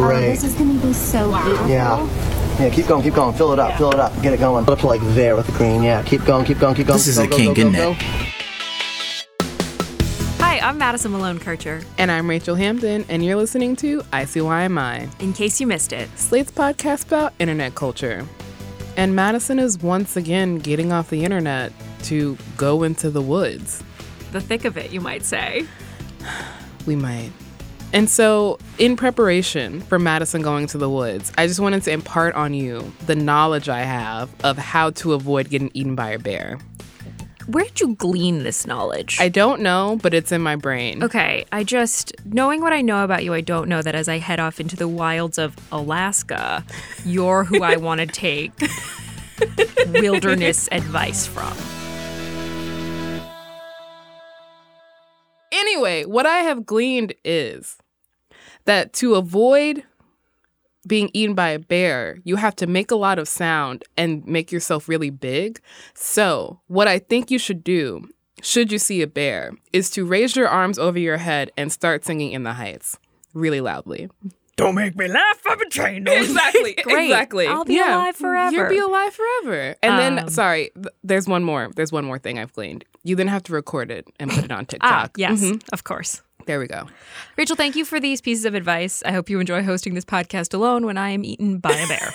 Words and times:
Great. 0.00 0.28
Oh, 0.28 0.30
this 0.30 0.44
is 0.44 0.54
gonna 0.54 0.74
be 0.80 0.92
so 0.92 1.30
beautiful. 1.42 1.68
Yeah. 1.68 2.08
Yeah, 2.58 2.70
keep 2.70 2.86
going, 2.86 3.02
keep 3.02 3.14
going. 3.14 3.34
Fill 3.34 3.52
it 3.52 3.58
up, 3.58 3.76
fill 3.78 3.90
it 3.92 3.98
up. 4.00 4.12
Get 4.22 4.32
it 4.34 4.38
going. 4.40 4.68
Up 4.68 4.78
to 4.80 4.86
like 4.86 5.00
there 5.14 5.36
with 5.36 5.46
the 5.46 5.52
green. 5.52 5.82
Yeah, 5.82 6.02
keep 6.02 6.24
going, 6.24 6.44
keep 6.44 6.58
going, 6.58 6.74
keep 6.74 6.86
going. 6.86 6.98
This 6.98 7.06
is 7.06 7.16
Go, 7.16 7.24
a 7.24 7.28
go, 7.28 7.36
kink, 7.36 7.56
go, 7.56 7.60
isn't 7.62 7.72
go, 7.74 7.90
it? 7.92 7.96
Hi, 10.40 10.58
I'm 10.60 10.78
Madison 10.78 11.12
Malone 11.12 11.38
Kircher. 11.38 11.80
And 11.98 12.10
I'm 12.10 12.26
Rachelle 12.26 12.58
Hampton, 12.58 13.04
and 13.08 13.24
you're 13.24 13.36
listening 13.36 13.76
to 13.76 14.00
ICYMI, 14.12 15.20
In 15.20 15.32
case 15.32 15.60
you 15.60 15.66
missed 15.66 15.92
it, 15.92 16.08
Slate's 16.18 16.50
podcast 16.50 17.06
about 17.06 17.32
internet 17.38 17.74
culture. 17.74 18.26
And 18.96 19.14
Madison 19.14 19.58
is 19.58 19.78
once 19.78 20.16
again 20.16 20.58
getting 20.58 20.92
off 20.92 21.10
the 21.10 21.24
internet 21.24 21.72
to 22.04 22.36
go 22.56 22.82
into 22.82 23.10
the 23.10 23.22
woods. 23.22 23.82
the 24.32 24.40
thick 24.40 24.64
of 24.64 24.76
it, 24.76 24.90
you 24.92 25.00
might 25.00 25.24
say. 25.24 25.66
We 26.86 26.96
might. 26.96 27.30
And 27.92 28.08
so, 28.08 28.58
in 28.78 28.96
preparation 28.96 29.80
for 29.80 29.98
Madison 29.98 30.42
going 30.42 30.68
to 30.68 30.78
the 30.78 30.88
woods, 30.88 31.32
I 31.36 31.48
just 31.48 31.58
wanted 31.58 31.82
to 31.84 31.90
impart 31.90 32.34
on 32.36 32.54
you 32.54 32.92
the 33.06 33.16
knowledge 33.16 33.68
I 33.68 33.80
have 33.80 34.32
of 34.44 34.56
how 34.56 34.90
to 34.90 35.14
avoid 35.14 35.50
getting 35.50 35.72
eaten 35.74 35.96
by 35.96 36.10
a 36.10 36.18
bear. 36.18 36.58
Where 37.46 37.64
did 37.64 37.80
you 37.80 37.96
glean 37.96 38.44
this 38.44 38.64
knowledge? 38.64 39.16
I 39.18 39.28
don't 39.28 39.60
know, 39.60 39.98
but 40.02 40.14
it's 40.14 40.30
in 40.30 40.40
my 40.40 40.54
brain. 40.54 41.02
okay, 41.02 41.44
I 41.50 41.64
just, 41.64 42.12
knowing 42.24 42.60
what 42.60 42.72
I 42.72 42.80
know 42.80 43.02
about 43.02 43.24
you, 43.24 43.34
I 43.34 43.40
don't 43.40 43.68
know 43.68 43.82
that 43.82 43.96
as 43.96 44.08
I 44.08 44.18
head 44.18 44.38
off 44.38 44.60
into 44.60 44.76
the 44.76 44.86
wilds 44.86 45.36
of 45.36 45.56
Alaska, 45.72 46.64
you're 47.04 47.42
who 47.42 47.64
I 47.64 47.76
want 47.76 48.00
to 48.02 48.06
take 48.06 48.52
wilderness 49.88 50.68
advice 50.70 51.26
from. 51.26 51.56
Anyway, 55.50 56.04
what 56.04 56.26
I 56.26 56.38
have 56.38 56.64
gleaned 56.64 57.14
is 57.24 57.79
that 58.70 58.92
to 58.94 59.14
avoid 59.16 59.82
being 60.86 61.10
eaten 61.12 61.34
by 61.34 61.50
a 61.50 61.58
bear, 61.58 62.18
you 62.24 62.36
have 62.36 62.54
to 62.56 62.66
make 62.66 62.90
a 62.92 62.94
lot 62.96 63.18
of 63.18 63.26
sound 63.28 63.84
and 63.96 64.24
make 64.26 64.50
yourself 64.52 64.88
really 64.88 65.10
big. 65.10 65.60
So, 65.94 66.60
what 66.68 66.86
I 66.88 66.98
think 67.00 67.30
you 67.30 67.38
should 67.38 67.62
do, 67.64 68.08
should 68.42 68.70
you 68.72 68.78
see 68.78 69.02
a 69.02 69.06
bear, 69.06 69.52
is 69.72 69.90
to 69.90 70.06
raise 70.06 70.36
your 70.36 70.48
arms 70.48 70.78
over 70.78 70.98
your 70.98 71.18
head 71.18 71.50
and 71.56 71.70
start 71.72 72.04
singing 72.04 72.30
in 72.32 72.44
the 72.44 72.52
heights 72.54 72.96
really 73.34 73.60
loudly. 73.60 74.08
Don't 74.56 74.74
make 74.74 74.94
me 74.96 75.08
laugh. 75.08 75.40
I'm 75.46 75.60
a 75.60 75.66
train. 75.66 76.06
Exactly. 76.06 76.74
Great. 76.82 77.04
Exactly. 77.10 77.46
I'll 77.46 77.64
be 77.64 77.78
alive 77.80 78.14
forever. 78.16 78.54
You'll 78.56 78.68
be 78.68 78.78
alive 78.78 79.12
forever. 79.14 79.74
And 79.82 79.98
then, 79.98 80.18
Um, 80.20 80.28
sorry, 80.28 80.70
th- 80.74 80.94
there's 81.02 81.26
one 81.26 81.42
more. 81.44 81.70
There's 81.76 81.92
one 81.92 82.04
more 82.04 82.18
thing 82.18 82.38
I've 82.38 82.52
gleaned. 82.52 82.84
You 83.02 83.16
then 83.16 83.28
have 83.28 83.42
to 83.44 83.52
record 83.52 83.90
it 83.90 84.06
and 84.20 84.30
put 84.30 84.44
it 84.44 84.52
on 84.52 84.66
TikTok. 84.66 84.92
Ah, 84.92 85.08
yes, 85.16 85.40
Mhm. 85.42 85.62
of 85.72 85.84
course. 85.84 86.22
There 86.50 86.58
we 86.58 86.66
go. 86.66 86.88
Rachelle, 87.38 87.56
thank 87.56 87.76
you 87.76 87.84
for 87.84 88.00
these 88.00 88.20
pieces 88.20 88.44
of 88.44 88.56
advice. 88.56 89.04
I 89.06 89.12
hope 89.12 89.30
you 89.30 89.38
enjoy 89.38 89.62
hosting 89.62 89.94
this 89.94 90.04
podcast 90.04 90.52
alone 90.52 90.84
when 90.84 90.98
I 90.98 91.10
am 91.10 91.24
eaten 91.24 91.58
by 91.58 91.70
a 91.70 91.86
bear. 91.86 92.10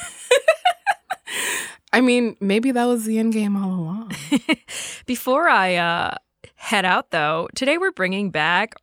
I 1.93 2.01
mean, 2.01 2.35
maybe 2.41 2.71
that 2.71 2.83
was 2.83 3.05
the 3.05 3.17
end 3.17 3.31
game 3.31 3.55
all 3.55 3.69
along. 3.69 4.11
Before 5.05 5.47
I 5.47 5.75
uh, 5.75 6.15
head 6.55 6.83
out, 6.83 7.11
though, 7.11 7.47
today 7.55 7.77
we're 7.77 7.93
bringing 7.93 8.29
back 8.29 8.75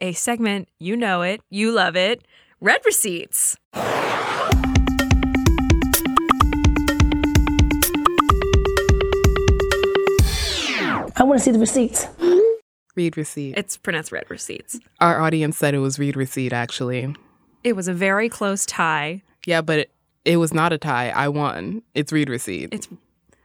a 0.00 0.12
segment. 0.12 0.68
You 0.78 0.96
know 0.96 1.22
it, 1.22 1.40
you 1.50 1.72
love 1.72 1.96
it 1.96 2.24
Red 2.60 2.80
Receipts. 2.86 3.56
I 11.16 11.24
want 11.24 11.40
to 11.40 11.44
see 11.44 11.50
the 11.50 11.58
receipts. 11.58 12.06
Read 12.98 13.16
receipt. 13.16 13.56
It's 13.56 13.76
pronounced 13.76 14.10
Red 14.10 14.28
Receipts. 14.28 14.80
Our 15.00 15.20
audience 15.20 15.56
said 15.56 15.72
it 15.72 15.78
was 15.78 16.00
read 16.00 16.16
receipt, 16.16 16.52
actually. 16.52 17.14
It 17.62 17.74
was 17.74 17.86
a 17.86 17.94
very 17.94 18.28
close 18.28 18.66
tie. 18.66 19.22
Yeah, 19.46 19.60
but 19.60 19.78
it, 19.78 19.92
it 20.24 20.38
was 20.38 20.52
not 20.52 20.72
a 20.72 20.78
tie. 20.78 21.10
I 21.10 21.28
won. 21.28 21.82
It's 21.94 22.10
read 22.10 22.28
receipt. 22.28 22.70
It's 22.72 22.88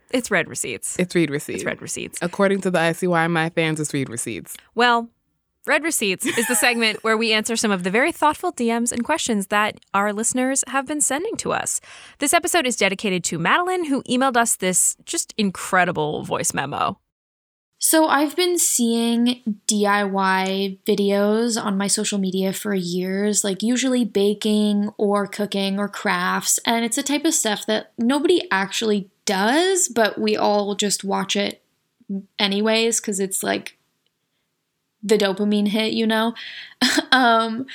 it's 0.09 0.31
Red 0.31 0.47
Receipts. 0.47 0.97
It's 0.97 1.13
read 1.13 1.29
receipt. 1.29 1.57
It's 1.57 1.65
Red 1.65 1.83
Receipts. 1.83 2.17
According 2.23 2.61
to 2.61 2.71
the 2.71 2.79
ICYMI 2.79 3.53
fans, 3.53 3.79
it's 3.79 3.93
read 3.93 4.09
receipts. 4.09 4.57
Well, 4.73 5.09
Red 5.67 5.83
Receipts 5.83 6.25
is 6.25 6.47
the 6.47 6.55
segment 6.55 7.03
where 7.03 7.15
we 7.15 7.31
answer 7.31 7.55
some 7.55 7.69
of 7.69 7.83
the 7.83 7.91
very 7.91 8.11
thoughtful 8.11 8.51
DMs 8.51 8.91
and 8.91 9.03
questions 9.03 9.47
that 9.47 9.79
our 9.93 10.11
listeners 10.11 10.63
have 10.67 10.87
been 10.87 10.99
sending 10.99 11.35
to 11.37 11.53
us. 11.53 11.79
This 12.17 12.33
episode 12.33 12.65
is 12.65 12.75
dedicated 12.75 13.23
to 13.25 13.37
Madeline, 13.37 13.85
who 13.85 14.01
emailed 14.03 14.35
us 14.35 14.55
this 14.55 14.97
just 15.05 15.31
incredible 15.37 16.23
voice 16.23 16.55
memo. 16.55 16.97
So 17.85 18.07
I've 18.07 18.33
been 18.37 18.57
seeing 18.57 19.41
DIY 19.67 20.77
videos 20.87 21.61
on 21.61 21.77
my 21.77 21.87
social 21.87 22.17
media 22.17 22.53
for 22.53 22.73
years, 22.73 23.43
like 23.43 23.61
usually 23.61 24.05
baking 24.05 24.91
or 24.97 25.27
cooking 25.27 25.77
or 25.77 25.89
crafts, 25.89 26.61
and 26.65 26.85
it's 26.85 26.97
a 26.97 27.03
type 27.03 27.25
of 27.25 27.33
stuff 27.33 27.65
that 27.65 27.91
nobody 27.97 28.47
actually 28.49 29.09
does, 29.25 29.89
but 29.89 30.17
we 30.17 30.37
all 30.37 30.75
just 30.75 31.03
watch 31.03 31.35
it 31.35 31.61
anyways 32.39 33.01
cuz 33.01 33.19
it's 33.19 33.43
like 33.43 33.77
the 35.03 35.17
dopamine 35.17 35.67
hit, 35.67 35.91
you 35.91 36.07
know. 36.07 36.33
um 37.11 37.65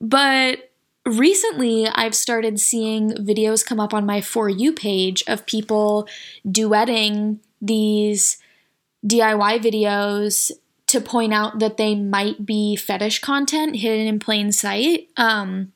but 0.00 0.70
recently 1.04 1.86
I've 1.88 2.14
started 2.14 2.58
seeing 2.58 3.10
videos 3.10 3.66
come 3.66 3.80
up 3.80 3.92
on 3.92 4.06
my 4.06 4.22
for 4.22 4.48
you 4.48 4.72
page 4.72 5.22
of 5.26 5.44
people 5.44 6.08
duetting 6.46 7.40
these 7.60 8.38
DIY 9.06 9.62
videos 9.62 10.50
to 10.88 11.00
point 11.00 11.34
out 11.34 11.58
that 11.58 11.76
they 11.76 11.94
might 11.94 12.46
be 12.46 12.76
fetish 12.76 13.20
content 13.20 13.76
hidden 13.76 14.06
in 14.06 14.18
plain 14.18 14.52
sight. 14.52 15.08
Um, 15.16 15.72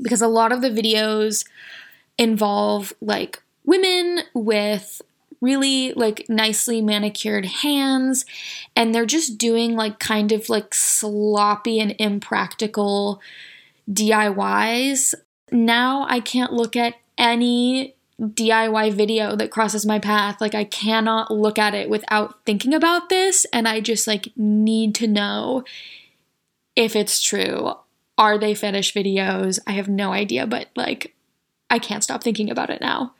because 0.00 0.20
a 0.20 0.28
lot 0.28 0.52
of 0.52 0.62
the 0.62 0.70
videos 0.70 1.46
involve 2.18 2.92
like 3.00 3.42
women 3.64 4.20
with 4.34 5.00
really 5.40 5.92
like 5.94 6.24
nicely 6.28 6.80
manicured 6.80 7.46
hands 7.46 8.24
and 8.76 8.94
they're 8.94 9.04
just 9.04 9.38
doing 9.38 9.74
like 9.74 9.98
kind 9.98 10.30
of 10.32 10.48
like 10.48 10.72
sloppy 10.72 11.80
and 11.80 11.94
impractical 11.98 13.20
DIYs. 13.90 15.14
Now 15.50 16.06
I 16.08 16.20
can't 16.20 16.52
look 16.52 16.76
at 16.76 16.94
any 17.18 17.94
DIY 18.22 18.92
video 18.92 19.34
that 19.36 19.50
crosses 19.50 19.84
my 19.84 19.98
path. 19.98 20.40
Like 20.40 20.54
I 20.54 20.64
cannot 20.64 21.30
look 21.30 21.58
at 21.58 21.74
it 21.74 21.90
without 21.90 22.44
thinking 22.46 22.72
about 22.72 23.08
this 23.08 23.44
and 23.52 23.66
I 23.66 23.80
just 23.80 24.06
like 24.06 24.28
need 24.36 24.94
to 24.96 25.06
know 25.06 25.64
if 26.76 26.94
it's 26.94 27.20
true. 27.22 27.72
Are 28.16 28.38
they 28.38 28.54
fetish 28.54 28.94
videos? 28.94 29.58
I 29.66 29.72
have 29.72 29.88
no 29.88 30.12
idea, 30.12 30.46
but 30.46 30.68
like 30.76 31.14
I 31.68 31.78
can't 31.78 32.04
stop 32.04 32.22
thinking 32.22 32.50
about 32.50 32.70
it 32.70 32.80
now. 32.80 33.14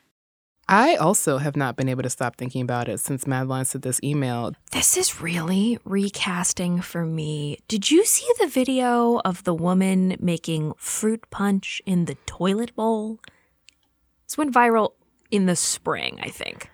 I 0.69 0.95
also 0.95 1.39
have 1.39 1.57
not 1.57 1.77
been 1.77 1.89
able 1.89 2.05
to 2.05 2.11
stop 2.11 2.37
thinking 2.37 2.63
about 2.63 2.89
it 2.89 3.01
since 3.01 3.27
Madeline 3.27 3.65
sent 3.65 3.83
this 3.83 4.01
email. 4.03 4.55
This 4.71 4.97
is 4.97 5.21
really 5.21 5.79
recasting 5.85 6.81
for 6.81 7.05
me. 7.05 7.59
Did 7.67 7.91
you 7.91 8.05
see 8.05 8.27
the 8.39 8.47
video 8.47 9.21
of 9.25 9.43
the 9.45 9.55
woman 9.55 10.17
making 10.21 10.75
fruit 10.77 11.29
punch 11.31 11.83
in 11.85 12.05
the 12.05 12.15
toilet 12.27 12.75
bowl? 12.77 13.19
This 14.33 14.39
went 14.39 14.55
viral 14.55 14.93
in 15.31 15.45
the 15.45 15.55
spring, 15.55 16.19
I 16.23 16.31
think. 16.31 16.71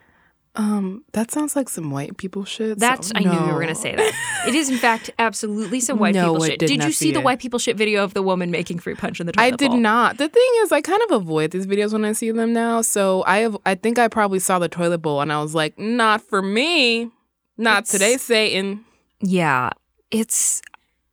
Um, 0.55 1.05
that 1.13 1.33
sounds 1.33 1.57
like 1.57 1.69
some 1.69 1.91
white 1.91 2.17
people 2.17 2.45
shit. 2.45 2.79
so 2.79 2.87
That's 2.87 3.11
I 3.17 3.19
knew 3.19 3.33
you 3.33 3.47
were 3.53 3.55
going 3.61 3.67
to 3.67 3.75
say 3.75 3.97
that. 3.97 4.45
It 4.47 4.55
is 4.55 4.71
in 4.71 4.77
fact 4.87 5.11
absolutely 5.19 5.81
some 5.81 5.99
white 5.99 6.15
No, 6.15 6.35
people 6.35 6.47
shit. 6.47 6.61
did 6.61 6.85
you 6.85 6.93
see 6.93 7.11
the 7.11 7.21
white 7.21 7.41
people 7.41 7.59
shit 7.59 7.77
video 7.77 8.05
of 8.05 8.15
the 8.15 8.23
woman 8.23 8.53
making 8.53 8.79
fruit 8.79 8.97
punch 8.99 9.19
in 9.19 9.27
the 9.27 9.33
toilet 9.33 9.45
bowl? 9.51 9.55
I 9.55 9.57
did 9.57 9.71
bowl? 9.73 9.81
not. 9.81 10.19
The 10.19 10.29
thing 10.29 10.49
is, 10.63 10.71
I 10.71 10.81
kind 10.81 11.03
of 11.11 11.21
avoid 11.21 11.51
these 11.51 11.67
videos 11.67 11.93
when 11.93 12.05
I 12.05 12.13
see 12.13 12.31
them 12.31 12.53
now. 12.53 12.81
So 12.81 13.25
I 13.27 13.39
have, 13.39 13.57
I 13.67 13.75
think 13.75 13.99
I 13.99 14.07
probably 14.07 14.39
saw 14.39 14.61
the 14.61 14.69
toilet 14.69 14.99
bowl 14.99 15.21
and 15.21 15.33
I 15.33 15.43
was 15.43 15.53
like, 15.53 15.77
not 15.81 16.23
for 16.23 16.41
me, 16.41 17.11
not 17.57 17.79
It's- 17.83 17.91
today, 17.91 18.19
Satan. 18.19 18.85
Yeah, 19.21 19.71
it's 20.13 20.63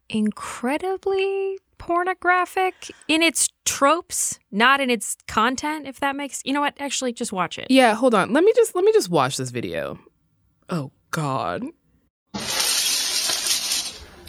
incredibly 0.09 1.57
pornographic 1.85 2.91
in 3.07 3.21
its 3.21 3.49
tropes, 3.63 4.39
not 4.51 4.81
in 4.81 4.89
its 4.89 5.17
content. 5.27 5.87
If 5.87 5.99
that 5.99 6.15
makes 6.15 6.41
you 6.43 6.51
know 6.51 6.61
what, 6.61 6.73
actually, 6.79 7.13
just 7.13 7.31
watch 7.31 7.59
it. 7.59 7.67
Yeah, 7.69 7.93
hold 7.93 8.15
on. 8.15 8.33
Let 8.33 8.43
me 8.43 8.51
just 8.55 8.75
let 8.75 8.83
me 8.83 8.91
just 8.91 9.09
watch 9.09 9.37
this 9.37 9.51
video. 9.51 9.99
Oh 10.67 10.91
God. 11.11 11.63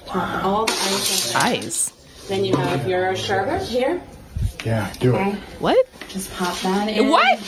pop 0.05 0.45
all 0.45 0.67
the 0.67 0.73
ice. 0.73 1.35
Ice. 1.35 1.91
Then 2.29 2.45
you 2.45 2.55
have 2.57 2.87
your 2.87 3.17
sherbet 3.17 3.63
here. 3.63 4.03
Yeah, 4.65 4.93
do 5.01 5.17
it. 5.17 5.35
What? 5.59 5.87
Just 6.09 6.35
pop 6.35 6.59
that 6.61 6.89
in. 6.89 7.09
What? 7.09 7.39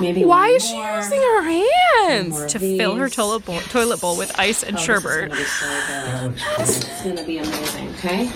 Maybe 0.00 0.24
Why 0.24 0.48
is 0.48 0.64
she 0.64 0.74
more. 0.76 0.96
using 0.96 1.20
her 1.20 1.42
hands? 1.42 2.52
To 2.52 2.58
fill 2.58 2.94
her 2.96 3.08
toilet 3.08 3.44
bowl, 3.44 3.58
toilet 3.60 4.00
bowl 4.00 4.16
with 4.16 4.38
ice 4.38 4.62
and 4.62 4.76
Oh, 4.76 4.80
sherbet. 4.80 5.30
This 5.32 5.48
is 5.48 5.60
gonna 5.60 6.30
be 6.30 6.38
so 6.38 6.56
good. 6.56 6.60
It's 6.60 7.02
gonna 7.02 7.24
be 7.24 7.38
amazing. 7.38 7.88
Okay. 7.98 8.30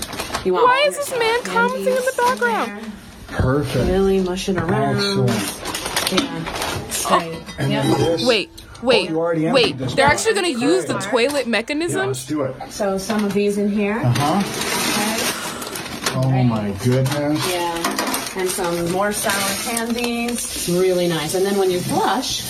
You 0.44 0.54
want 0.54 0.66
Why 0.66 0.84
is 0.88 0.96
this 0.96 1.10
man 1.16 1.42
commenting 1.44 1.86
in 1.86 1.94
the 1.94 2.14
background? 2.16 2.92
Perfect. 3.28 3.88
Really 3.88 4.20
mushing 4.20 4.58
around. 4.58 4.96
Excellent. 4.96 6.20
Yeah. 6.20 6.88
Stay. 6.90 7.38
And 7.58 7.70
Yep. 7.72 7.84
then 7.84 7.98
this. 8.00 8.26
Wait, 8.26 8.50
wait, 8.82 9.08
you 9.08 9.18
already 9.18 9.46
emptied 9.46 9.54
wait. 9.64 9.78
this 9.78 9.94
They're 9.94 10.06
one. 10.06 10.12
actually 10.14 10.34
going 10.34 10.54
to 10.54 10.60
use 10.60 10.84
the 10.84 10.94
Right. 10.94 11.02
toilet 11.04 11.46
Yeah, 11.94 12.04
let's 12.08 12.26
do 12.26 12.42
it. 12.42 12.54
So 12.70 12.98
some 12.98 13.24
of 13.24 13.32
these 13.32 13.56
in 13.56 13.70
here. 13.70 13.98
Uh 14.04 14.12
huh. 14.16 14.42
Oh 16.14 16.42
my 16.42 16.70
goodness. 16.84 17.50
Yeah. 17.52 17.81
And 18.34 18.48
some 18.48 18.90
more 18.92 19.12
sour 19.12 19.74
candies. 19.74 20.32
It's 20.32 20.68
really 20.68 21.06
nice. 21.08 21.34
And 21.34 21.44
then 21.44 21.58
when 21.58 21.70
you 21.70 21.80
flush, 21.80 22.42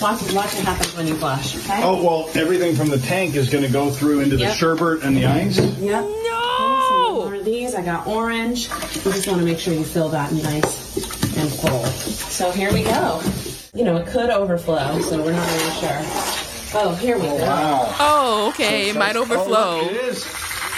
watch, 0.00 0.22
watch 0.32 0.54
what 0.54 0.64
happens 0.64 0.96
when 0.96 1.06
you 1.06 1.14
flush. 1.16 1.56
Okay. 1.58 1.80
Oh 1.82 2.02
well, 2.02 2.30
everything 2.34 2.74
from 2.74 2.88
the 2.88 2.98
tank 2.98 3.34
is 3.34 3.50
going 3.50 3.64
to 3.64 3.70
go 3.70 3.90
through 3.90 4.20
into 4.20 4.36
the 4.38 4.50
sherbet 4.54 5.02
and 5.04 5.16
the 5.16 5.26
ice. 5.26 5.58
Yep. 5.58 6.02
Some 6.02 6.22
No! 6.24 7.12
more 7.24 7.34
of 7.34 7.44
these. 7.44 7.74
I 7.74 7.82
got 7.82 8.06
orange. 8.06 8.68
You 8.68 9.12
just 9.12 9.28
want 9.28 9.40
to 9.40 9.44
make 9.44 9.58
sure 9.58 9.74
you 9.74 9.84
fill 9.84 10.08
that 10.10 10.32
nice 10.32 10.96
and 11.36 11.50
full. 11.50 11.84
So 11.84 12.50
here 12.50 12.72
we 12.72 12.82
go. 12.84 13.20
You 13.74 13.84
know, 13.84 13.96
it 13.98 14.06
could 14.08 14.30
overflow, 14.30 14.98
so 15.02 15.22
we're 15.22 15.32
not 15.32 15.46
really 15.46 15.70
sure. 15.72 16.00
Oh, 16.74 16.94
here 17.00 17.16
we 17.16 17.22
go. 17.24 17.34
Oh, 17.36 17.38
wow. 17.46 17.94
Oh, 17.98 18.48
okay. 18.48 18.88
It 18.90 18.96
might 18.96 19.14
Oh, 19.16 19.22
overflow. 19.22 19.82
look, 19.82 19.90
it 19.92 19.96
is. 19.96 20.24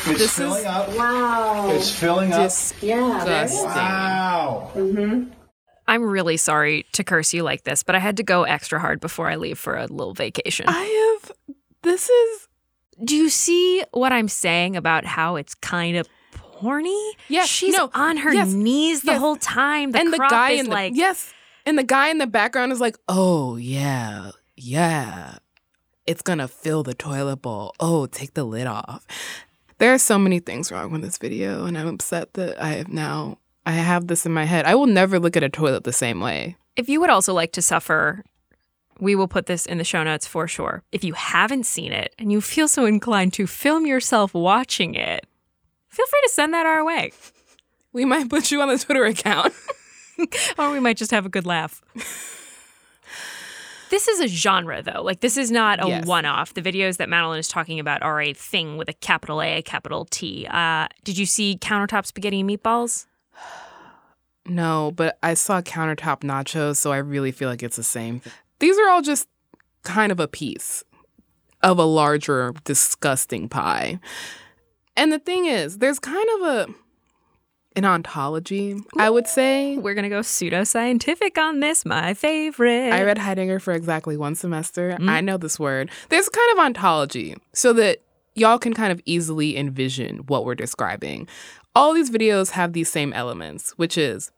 It's 0.07 0.19
This 0.19 0.37
filling 0.37 0.61
is- 0.61 0.67
up. 0.67 0.89
Wow. 0.97 1.71
It's 1.73 1.91
filling 1.91 2.33
up. 2.33 2.51
yeah. 2.81 3.23
there 3.25 3.43
it 3.43 3.45
is. 3.45 3.51
Disgusting. 3.53 3.83
Wow. 3.83 4.71
Mm-hmm. 4.75 5.31
I'm 5.87 6.05
really 6.05 6.37
sorry 6.37 6.87
to 6.93 7.03
curse 7.05 7.35
you 7.35 7.43
like 7.43 7.65
this, 7.65 7.83
but 7.83 7.95
I 7.95 7.99
had 7.99 8.17
to 8.19 8.23
go 8.23 8.45
extra 8.45 8.79
hard 8.79 9.01
before 9.01 9.29
I 9.29 9.37
leave 9.37 9.59
for 9.59 9.77
a 9.77 9.87
little 9.87 10.15
vacation. 10.15 10.67
I 10.69 11.19
have. 11.19 11.33
This 11.83 12.09
is. 12.09 12.49
Do 13.03 13.17
you 13.17 13.29
see 13.29 13.83
what 13.93 14.13
I'm 14.13 14.29
saying 14.29 14.77
about 14.77 15.05
how 15.05 15.37
it's 15.37 15.55
kind 15.55 15.97
of 15.97 16.07
porny? 16.35 17.11
Yes, 17.29 17.49
she's 17.49 17.75
no, 17.77 17.91
on 17.95 18.19
her 18.19 18.33
yes, 18.33 18.53
knees 18.53 19.03
the 19.03 19.13
yes. 19.13 19.21
whole 19.21 19.37
time. 19.37 19.91
The 19.93 19.99
and 20.01 20.13
the 20.13 20.19
guy 20.19 20.51
is 20.53 20.61
in 20.61 20.67
the 20.67 20.73
like, 20.73 20.93
yes, 20.95 21.33
and 21.67 21.77
the 21.79 21.83
guy 21.83 22.09
in 22.11 22.19
the 22.19 22.27
background 22.27 22.73
is 22.73 22.81
like, 22.81 22.97
"Oh 23.09 23.57
yeah, 23.57 24.31
yeah, 24.57 25.39
it's 26.07 26.23
gonna 26.23 26.47
fill 26.47 26.83
the 26.83 26.95
toilet 26.95 27.37
bowl. 27.43 27.75
Oh, 27.81 28.07
take 28.07 28.35
the 28.35 28.45
lid 28.45 28.67
off." 28.67 29.07
There 29.81 29.95
are 29.95 29.99
so 29.99 30.19
many 30.19 30.41
things 30.41 30.71
wrong 30.71 30.93
with 30.93 31.01
this 31.01 31.17
video, 31.17 31.65
and 31.65 31.79
I'm 31.79 31.87
upset 31.89 32.35
that 32.35 32.63
I 32.63 32.73
have 32.73 32.89
now 32.89 33.39
I 33.65 33.73
have 33.73 34.09
this 34.09 34.27
in 34.27 34.33
my 34.33 34.45
head. 34.45 34.67
I 34.67 34.75
will 34.75 34.87
never 34.87 35.19
look 35.19 35.39
at 35.39 35.43
a 35.43 35.49
toilet 35.49 35.85
the 35.85 35.93
same 35.93 36.21
way. 36.21 36.59
If 36.77 36.91
you 36.91 37.01
would 37.01 37.09
also 37.09 37.33
like 37.33 37.53
to 37.53 37.63
suffer, 37.63 38.23
we 39.01 39.15
will 39.15 39.27
put 39.27 39.47
this 39.47 39.65
in 39.65 39.79
the 39.79 39.85
show 39.85 40.03
notes 40.03 40.27
for 40.27 40.47
sure. 40.47 40.83
If 40.93 41.03
you 41.03 41.15
haven't 41.15 41.65
seen 41.65 41.93
it 41.93 42.15
and 42.19 42.31
you 42.31 42.43
feel 42.43 42.69
so 42.69 42.85
inclined 42.85 43.33
to 43.35 43.47
film 43.47 43.87
yourself 43.87 44.35
watching 44.35 44.97
it, 44.97 45.27
feel 45.89 46.07
free 46.07 46.21
to 46.25 46.31
send 46.31 46.53
that 46.53 46.67
our 46.67 46.85
way. 46.85 47.13
We 47.95 48.05
might 48.05 48.29
put 48.29 48.51
you 48.51 48.61
on 48.61 48.69
the 48.69 48.77
Twitter 48.77 49.07
account. 49.07 49.55
or 50.59 50.71
we 50.71 50.81
might 50.81 50.99
just 50.99 51.11
have 51.11 51.25
a 51.25 51.31
good 51.31 51.47
laugh. 51.47 51.81
This 53.91 54.09
is 54.09 54.21
a 54.21 54.29
genre, 54.29 54.83
though. 54.83 55.03
Like, 55.03 55.21
this 55.21 55.37
is 55.37 55.51
not 55.51 55.85
a 55.85 55.89
Yes. 55.89 56.07
one 56.07 56.25
off. 56.25 56.55
The 56.55 56.63
videos 56.63 56.97
that 56.99 57.09
Madeline 57.09 57.39
is 57.41 57.49
talking 57.49 57.79
about 57.81 58.03
are 58.03 58.21
a 58.21 58.33
thing 58.33 58.77
with 58.77 58.89
a 58.89 58.93
capital 58.93 59.43
A, 59.43 59.59
a 59.59 59.63
capital 59.63 60.07
T. 60.11 60.47
Uh, 60.49 60.87
did 61.05 61.19
you 61.19 61.27
see 61.27 61.59
countertop 61.61 62.07
spaghetti 62.07 62.41
and 62.41 62.49
meatballs? 62.51 63.07
No, 64.47 64.91
but 64.97 65.19
I 65.23 65.35
saw 65.35 65.61
countertop 65.61 66.21
nachos, 66.23 66.77
so 66.77 66.93
I 66.93 66.97
really 66.97 67.31
feel 67.31 67.49
like 67.49 67.63
it's 67.63 67.77
the 67.77 67.83
same. 67.83 68.23
These 68.59 68.77
are 68.79 68.89
all 68.89 69.03
just 69.03 69.29
kind 69.85 70.11
of 70.11 70.19
a 70.19 70.27
piece 70.27 70.83
of 71.63 71.79
a 71.79 71.85
larger, 71.85 72.55
disgusting 72.65 73.49
pie. 73.51 74.01
And 74.97 75.13
the 75.13 75.19
thing 75.19 75.45
is, 75.45 75.79
there's 75.79 75.99
kind 75.99 76.27
of 76.37 76.43
a 76.49 76.67
an 77.77 77.85
ontology, 77.85 78.77
I 78.97 79.11
would 79.11 79.27
say. 79.27 79.77
We're 79.77 79.95
going 79.95 80.05
to 80.05 80.09
go 80.09 80.21
pseudoscientific 80.21 81.39
on 81.39 81.61
this, 81.61 81.85
my 81.85 82.15
favorite. 82.15 82.93
I 82.93 83.03
read 83.03 83.19
Heidegger 83.19 83.61
for 83.61 83.73
exactly 83.73 84.17
one 84.17 84.35
semester. 84.35 84.93
I 84.93 84.97
mm-hmm. 84.97 85.25
know 85.25 85.37
this 85.37 85.59
word. 85.59 85.91
There's 86.09 86.29
kind 86.29 86.53
of 86.53 86.59
ontology 86.65 87.37
so 87.53 87.73
that 87.75 87.99
y'all 88.35 88.59
can 88.59 88.75
kind 88.75 88.93
of 88.93 89.01
easily 89.05 89.57
envision 89.57 90.19
what 90.27 90.45
we're 90.45 90.55
describing. 90.55 91.29
All 91.75 91.95
these 91.95 92.11
videos 92.11 92.51
have 92.51 92.73
these 92.73 92.91
same 92.91 93.13
elements, 93.13 93.71
which 93.73 93.97
is 93.97 94.33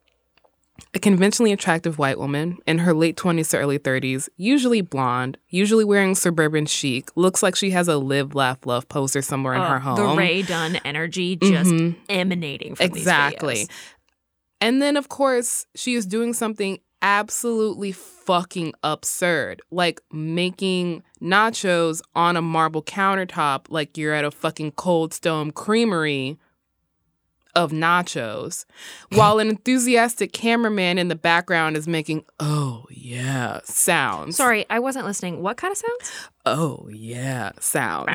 a 0.94 0.98
conventionally 0.98 1.52
attractive 1.52 1.98
white 1.98 2.18
woman 2.18 2.58
in 2.66 2.78
her 2.78 2.92
late 2.94 3.16
20s 3.16 3.50
to 3.50 3.58
early 3.58 3.78
30s, 3.78 4.28
usually 4.36 4.80
blonde, 4.80 5.38
usually 5.48 5.84
wearing 5.84 6.14
suburban 6.14 6.66
chic, 6.66 7.10
looks 7.16 7.42
like 7.42 7.56
she 7.56 7.70
has 7.70 7.88
a 7.88 7.96
live, 7.96 8.34
laugh, 8.34 8.64
love 8.66 8.88
poster 8.88 9.22
somewhere 9.22 9.54
in 9.54 9.60
Uh, 9.62 9.68
her 9.70 9.78
home. 9.80 9.96
The 9.96 10.16
Rae 10.16 10.42
Dunn 10.42 10.76
energy 10.84 11.36
just 11.36 11.70
Mhm. 11.70 11.96
emanating 12.08 12.74
from 12.74 12.86
Exactly. 12.86 13.68
And 14.60 14.80
then, 14.80 14.96
of 14.96 15.08
course, 15.08 15.66
she 15.74 15.94
is 15.94 16.06
doing 16.06 16.32
something 16.34 16.78
absolutely 17.00 17.90
fucking 17.90 18.72
absurd, 18.84 19.60
like 19.72 20.00
making 20.12 21.02
nachos 21.20 22.00
on 22.14 22.36
a 22.36 22.42
marble 22.42 22.82
countertop, 22.82 23.66
like 23.70 23.98
you're 23.98 24.14
at 24.14 24.24
a 24.24 24.30
fucking 24.30 24.70
Cold 24.72 25.12
Stone 25.12 25.50
Creamery 25.50 26.38
of 27.54 27.70
nachos, 27.72 28.64
while 29.10 29.38
an 29.38 29.48
enthusiastic 29.48 30.32
cameraman 30.32 30.98
in 30.98 31.08
the 31.08 31.14
background 31.14 31.76
is 31.76 31.86
making, 31.86 32.24
oh 32.40 32.84
yeah, 32.90 33.60
sounds. 33.64 34.36
Sorry, 34.36 34.64
I 34.70 34.78
wasn't 34.78 35.06
listening. 35.06 35.42
What 35.42 35.56
kind 35.56 35.72
of 35.72 35.78
sounds? 35.78 36.30
Oh 36.46 36.88
yeah, 36.90 37.52
sounds. 37.60 38.06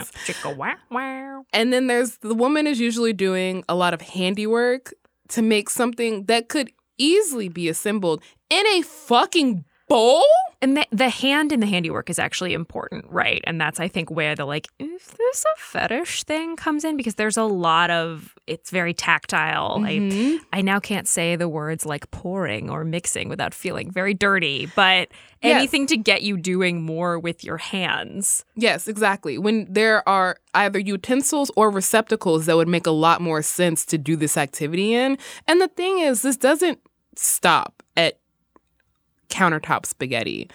And 1.54 1.72
then 1.72 1.88
there's 1.88 2.18
the 2.18 2.36
woman 2.36 2.68
is 2.68 2.80
usually 2.80 3.14
doing 3.14 3.64
a 3.70 3.76
lot 3.76 3.94
of 3.94 4.02
handiwork 4.02 4.94
to 5.30 5.42
make 5.42 5.70
something 5.70 6.26
that 6.26 6.50
could 6.50 6.72
easily 6.98 7.50
be 7.50 7.70
assembled 7.70 8.24
in 8.50 8.66
a 8.68 8.82
fucking 8.82 9.66
bowl. 9.88 10.24
And 10.60 10.76
the, 10.76 10.88
the 10.92 11.10
hand 11.10 11.52
in 11.52 11.60
the 11.60 11.68
handiwork 11.68 12.10
is 12.10 12.18
actually 12.18 12.54
important, 12.54 13.06
right? 13.10 13.44
And 13.46 13.62
that's, 13.62 13.80
I 13.80 13.88
think, 13.88 14.10
where 14.10 14.34
the 14.36 14.44
like, 14.46 14.68
is 14.80 15.06
this 15.06 15.46
a 15.46 15.60
fetish 15.60 16.24
thing 16.24 16.56
comes 16.56 16.84
in? 16.84 16.98
Because 16.98 17.14
there's 17.14 17.38
a 17.38 17.44
lot 17.44 17.92
of, 17.92 18.34
it's 18.48 18.72
very 18.72 18.92
tactile. 18.96 19.78
Mhm. 19.78 20.40
I, 20.52 20.58
I 20.58 20.62
now 20.64 20.80
can't 20.80 21.08
say 21.08 21.36
the 21.36 21.48
words 21.48 21.86
like 21.86 22.10
pouring 22.10 22.72
or 22.72 22.84
mixing 22.84 23.30
without 23.30 23.54
feeling 23.54 23.92
very 23.92 24.14
dirty, 24.16 24.66
but 24.76 25.10
Yes. 25.44 25.56
anything 25.58 25.86
to 25.88 25.98
get 25.98 26.24
you 26.24 26.36
doing 26.38 26.82
more 26.82 27.20
with 27.20 27.44
your 27.44 27.58
hands. 27.58 28.44
Yes, 28.56 28.88
exactly. 28.88 29.38
When 29.38 29.72
there 29.72 30.08
are 30.10 30.38
either 30.56 30.80
utensils 30.80 31.52
or 31.56 31.70
receptacles 31.70 32.48
that 32.48 32.56
would 32.58 32.68
make 32.68 32.88
a 32.88 32.92
lot 32.92 33.22
more 33.22 33.44
sense 33.44 33.86
to 33.86 34.00
do 34.00 34.16
this 34.16 34.36
activity 34.36 34.96
in. 34.96 35.20
And 35.48 35.62
the 35.62 35.68
thing 35.68 36.00
is, 36.00 36.24
this 36.24 36.38
doesn't 36.38 36.80
stop 37.16 37.84
at 37.96 38.18
countertop 39.30 39.86
spaghetti. 39.86 40.50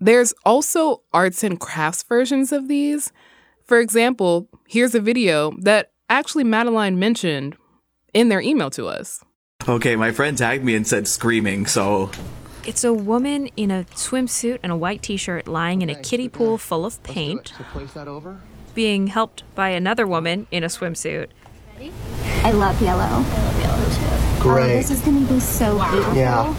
There's 0.00 0.34
also 0.44 1.02
arts 1.12 1.44
and 1.44 1.58
crafts 1.60 2.02
versions 2.02 2.50
of 2.52 2.68
these. 2.68 3.12
For 3.66 3.78
example, 3.80 4.48
here's 4.66 4.94
a 4.94 5.00
video 5.00 5.52
that 5.60 5.92
actually 6.10 6.44
Madeline 6.44 6.98
mentioned 6.98 7.56
in 8.12 8.28
their 8.28 8.40
email 8.40 8.70
to 8.70 8.86
us. 8.88 9.22
Okay, 9.68 9.94
my 9.94 10.10
friend 10.10 10.36
tagged 10.36 10.64
me 10.64 10.74
and 10.74 10.86
said 10.86 11.06
screaming, 11.06 11.66
so 11.66 12.10
It's 12.66 12.82
a 12.84 12.92
woman 12.92 13.46
in 13.56 13.70
a 13.70 13.84
swimsuit 13.94 14.58
and 14.62 14.72
a 14.72 14.76
white 14.76 15.02
t 15.02 15.16
shirt 15.16 15.46
lying 15.46 15.82
in 15.82 15.88
a 15.88 15.94
kiddie 15.94 16.28
pool 16.28 16.58
full 16.58 16.84
of 16.84 17.00
paint, 17.04 17.52
So 17.56 17.64
place 17.72 17.92
that 17.92 18.08
over. 18.08 18.40
being 18.74 19.06
helped 19.06 19.44
by 19.54 19.68
another 19.70 20.06
woman 20.06 20.48
in 20.50 20.64
a 20.64 20.68
swimsuit. 20.68 21.28
I 22.44 22.50
love 22.50 22.80
yellow. 22.82 23.02
I 23.02 23.14
love 23.16 23.60
yellow 23.60 23.84
too. 24.36 24.42
Great. 24.42 24.64
Oh, 24.64 24.76
this 24.78 24.90
is 24.90 25.00
gonna 25.00 25.20
be 25.26 25.38
so 25.40 25.78
beautiful. 25.90 26.14
Yeah. 26.16 26.54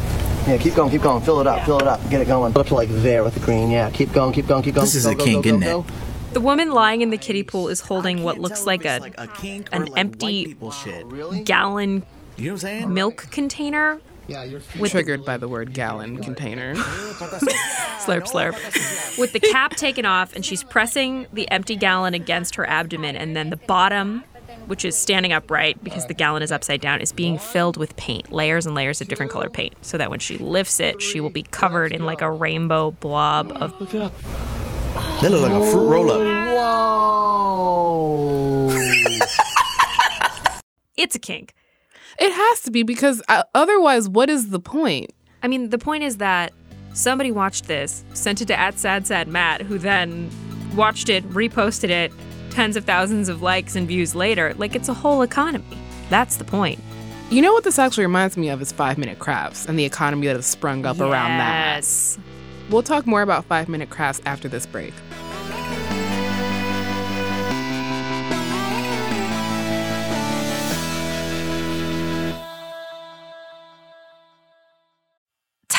Yeah, 0.48 0.58
keep 0.58 0.76
going, 0.76 0.92
keep 0.92 1.02
going. 1.02 1.24
Fill 1.24 1.40
it 1.40 1.48
up, 1.48 1.66
fill 1.66 1.80
it 1.80 1.88
up. 1.88 2.02
Get 2.10 2.22
it 2.22 2.28
going. 2.28 2.56
Up 2.56 2.68
to 2.68 2.76
like 2.76 2.90
there 2.90 3.24
with 3.24 3.34
the 3.34 3.40
green. 3.40 3.72
Yeah, 3.72 3.90
keep 3.90 4.12
going, 4.12 4.34
keep 4.34 4.46
going, 4.48 4.62
keep 4.62 4.76
going. 4.76 4.86
This 4.86 4.96
is 4.96 5.06
Go, 5.06 5.12
a 5.12 5.16
go, 5.16 5.24
kink, 5.24 5.46
go, 5.46 5.52
go, 5.52 5.58
isn't 5.66 5.86
it? 5.88 5.94
The 6.34 6.42
woman 6.42 6.72
lying 6.72 7.02
in 7.02 7.12
the 7.12 7.18
kiddie 7.18 7.44
pool 7.44 7.70
is 7.70 7.80
holding 7.80 8.24
what 8.24 8.40
looks 8.40 8.66
like 8.66 8.86
a, 8.86 9.12
a 9.18 9.28
kink 9.28 9.70
an 9.72 9.86
like 9.86 10.00
empty 10.00 10.58
shit. 10.84 11.46
gallon 11.46 12.04
You 12.38 12.46
know 12.46 12.52
what 12.52 12.52
I'm 12.52 12.58
saying? 12.58 12.94
milk 12.94 13.28
container. 13.32 14.02
Yeah, 14.28 14.44
you're 14.44 14.62
Triggered 14.88 15.26
by 15.26 15.38
the 15.38 15.48
word 15.48 15.74
gallon 15.74 16.18
container. 16.24 16.76
Slurp, 16.76 18.24
slurp. 18.24 19.18
With 19.20 19.34
the 19.34 19.40
cap 19.40 19.76
taken 19.76 20.06
off, 20.06 20.34
and 20.36 20.46
she's 20.46 20.64
pressing 20.64 21.28
the 21.34 21.50
empty 21.52 21.76
gallon 21.76 22.14
against 22.14 22.56
her 22.56 22.68
abdomen, 22.68 23.16
and 23.16 23.36
then 23.36 23.50
the 23.50 23.58
bottom, 23.58 24.24
which 24.68 24.86
is 24.86 24.98
standing 24.98 25.34
upright 25.34 25.84
because 25.84 26.06
the 26.08 26.14
gallon 26.14 26.44
is 26.44 26.52
upside 26.52 26.82
down, 26.82 27.02
is 27.02 27.12
being 27.12 27.38
filled 27.38 27.78
with 27.78 27.96
paint, 27.96 28.32
layers 28.32 28.66
and 28.66 28.76
layers 28.76 29.02
of 29.02 29.08
different 29.08 29.32
color 29.32 29.50
paint, 29.50 29.74
so 29.82 29.98
that 29.98 30.10
when 30.10 30.20
she 30.20 30.38
lifts 30.38 30.80
it, 30.80 31.02
she 31.02 31.20
will 31.20 31.30
be 31.30 31.44
covered 31.44 31.92
in 31.92 32.06
like 32.06 32.22
a 32.22 32.32
rainbow 32.32 32.92
blob 32.92 33.52
of. 33.52 33.78
That 33.92 35.32
look 35.32 35.42
like 35.42 35.52
a 35.52 35.72
fruit 35.72 35.88
roll 35.88 36.12
up. 36.12 36.22
Whoa. 36.56 38.70
It's 40.96 41.16
a 41.16 41.20
kink. 41.20 41.54
It 42.20 42.32
has 42.32 42.62
to 42.62 42.72
be 42.72 42.84
because 42.84 43.22
uh, 43.28 43.44
otherwise, 43.56 44.08
what 44.08 44.30
is 44.30 44.52
the 44.52 44.60
point? 44.60 45.12
I 45.42 45.48
mean, 45.48 45.70
the 45.70 45.80
point 45.80 46.04
is 46.04 46.18
that 46.18 46.54
somebody 46.94 47.32
watched 47.32 47.68
this, 47.68 48.04
sent 48.14 48.42
it 48.42 48.46
to 48.46 48.60
at 48.60 48.78
sad 48.78 49.08
sad 49.08 49.28
Matt, 49.28 49.62
who 49.62 49.78
then 49.78 50.30
watched 50.76 51.10
it, 51.10 51.28
reposted 51.30 51.90
it, 51.90 52.12
tens 52.54 52.76
of 52.76 52.86
thousands 52.86 53.30
of 53.30 53.42
likes 53.42 53.76
and 53.76 53.88
views 53.88 54.16
later. 54.16 54.54
Like 54.58 54.76
it's 54.76 54.90
a 54.90 54.94
whole 54.94 55.22
economy. 55.22 55.66
That's 56.10 56.38
the 56.38 56.44
point. 56.44 56.80
You 57.30 57.42
know 57.42 57.54
what 57.54 57.64
this 57.64 57.80
actually 57.80 58.06
reminds 58.06 58.38
me 58.38 58.50
of 58.50 58.62
is 58.62 58.72
Five 58.72 58.98
Minute 58.98 59.18
Crafts 59.18 59.66
and 59.66 59.78
the 59.80 59.86
economy 59.86 60.28
that 60.28 60.36
has 60.36 60.46
sprung 60.46 60.86
up 60.86 61.00
around 61.00 61.38
that. 61.40 61.78
Yes. 61.78 62.20
We'll 62.70 62.84
talk 62.84 63.08
more 63.08 63.22
about 63.24 63.46
Five 63.46 63.70
Minute 63.70 63.90
Crafts 63.90 64.22
after 64.26 64.48
this 64.48 64.66
break. 64.66 64.94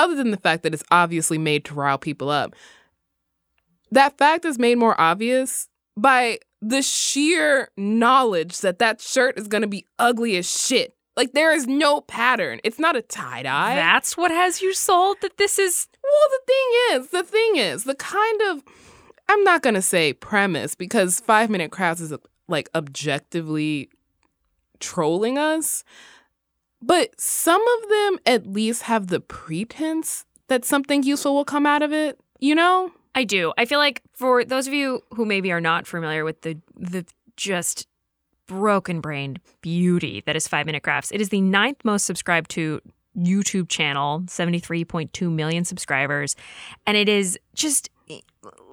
other 0.00 0.14
than 0.14 0.30
the 0.30 0.36
fact 0.36 0.62
that 0.62 0.72
it's 0.72 0.84
obviously 0.90 1.38
made 1.38 1.64
to 1.66 1.74
rile 1.74 1.98
people 1.98 2.30
up, 2.30 2.54
that 3.90 4.16
fact 4.16 4.44
is 4.44 4.58
made 4.58 4.78
more 4.78 4.98
obvious 5.00 5.68
by 5.96 6.38
the 6.62 6.82
sheer 6.82 7.68
knowledge 7.76 8.58
that 8.60 8.78
that 8.78 9.00
shirt 9.00 9.38
is 9.38 9.48
going 9.48 9.62
to 9.62 9.68
be 9.68 9.84
ugly 9.98 10.36
as 10.36 10.50
shit. 10.50 10.94
Like, 11.16 11.32
there 11.32 11.52
is 11.52 11.66
no 11.66 12.00
pattern. 12.00 12.60
It's 12.64 12.78
not 12.78 12.96
a 12.96 13.02
tie 13.02 13.42
dye. 13.42 13.74
That's 13.74 14.16
what 14.16 14.30
has 14.30 14.62
you 14.62 14.72
sold 14.72 15.18
that 15.20 15.36
this 15.36 15.58
is. 15.58 15.88
Well, 16.02 16.28
the 16.30 16.40
thing 16.46 17.00
is, 17.00 17.10
the 17.10 17.22
thing 17.24 17.56
is, 17.56 17.84
the 17.84 17.94
kind 17.94 18.40
of. 18.50 18.62
I'm 19.28 19.44
not 19.44 19.62
going 19.62 19.74
to 19.74 19.82
say 19.82 20.12
premise 20.12 20.74
because 20.74 21.20
Five 21.20 21.50
Minute 21.50 21.70
Crafts 21.70 22.00
is 22.00 22.12
like 22.48 22.68
objectively 22.74 23.90
trolling 24.80 25.38
us. 25.38 25.84
But 26.82 27.20
some 27.20 27.60
of 27.60 27.88
them 27.88 28.18
at 28.26 28.46
least 28.46 28.82
have 28.82 29.08
the 29.08 29.20
pretense 29.20 30.24
that 30.48 30.64
something 30.64 31.02
useful 31.02 31.34
will 31.34 31.44
come 31.44 31.66
out 31.66 31.82
of 31.82 31.92
it, 31.92 32.18
you 32.38 32.54
know? 32.54 32.92
I 33.14 33.24
do. 33.24 33.52
I 33.58 33.64
feel 33.64 33.78
like 33.78 34.02
for 34.12 34.44
those 34.44 34.66
of 34.66 34.72
you 34.72 35.02
who 35.14 35.24
maybe 35.24 35.50
are 35.52 35.60
not 35.60 35.86
familiar 35.86 36.24
with 36.24 36.42
the 36.42 36.58
the 36.76 37.04
just 37.36 37.86
broken 38.46 39.00
brained 39.00 39.40
beauty 39.62 40.22
that 40.26 40.36
is 40.36 40.46
Five 40.46 40.66
Minute 40.66 40.82
Crafts, 40.82 41.10
it 41.10 41.20
is 41.20 41.30
the 41.30 41.40
ninth 41.40 41.78
most 41.84 42.06
subscribed 42.06 42.50
to 42.52 42.80
YouTube 43.16 43.68
channel, 43.68 44.20
73.2 44.26 45.30
million 45.30 45.64
subscribers. 45.64 46.36
And 46.86 46.96
it 46.96 47.08
is 47.08 47.38
just 47.54 47.90
eh, 48.08 48.20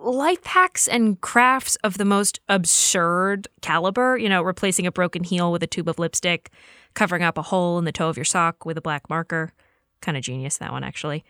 life 0.02 0.46
hacks 0.46 0.88
and 0.88 1.20
crafts 1.22 1.76
of 1.78 1.98
the 1.98 2.06
most 2.06 2.40
absurd 2.48 3.48
caliber, 3.62 4.18
you 4.18 4.30
know, 4.30 4.42
replacing 4.42 4.86
a 4.86 4.92
broken 4.92 5.24
heel 5.24 5.52
with 5.52 5.64
a 5.64 5.68
tube 5.68 5.90
of 5.90 5.98
lipstick, 5.98 6.52
covering 6.98 7.22
up 7.22 7.38
a 7.38 7.44
hole 7.44 7.78
in 7.78 7.86
the 7.86 7.92
toe 7.92 8.10
of 8.10 8.18
your 8.18 8.26
sock 8.26 8.66
with 8.66 8.76
a 8.76 8.82
black 8.82 9.08
marker. 9.08 9.54
Kind 10.02 10.18
of 10.18 10.24
genius, 10.24 10.58
that 10.58 10.72
one, 10.72 10.84
actually. 10.84 11.24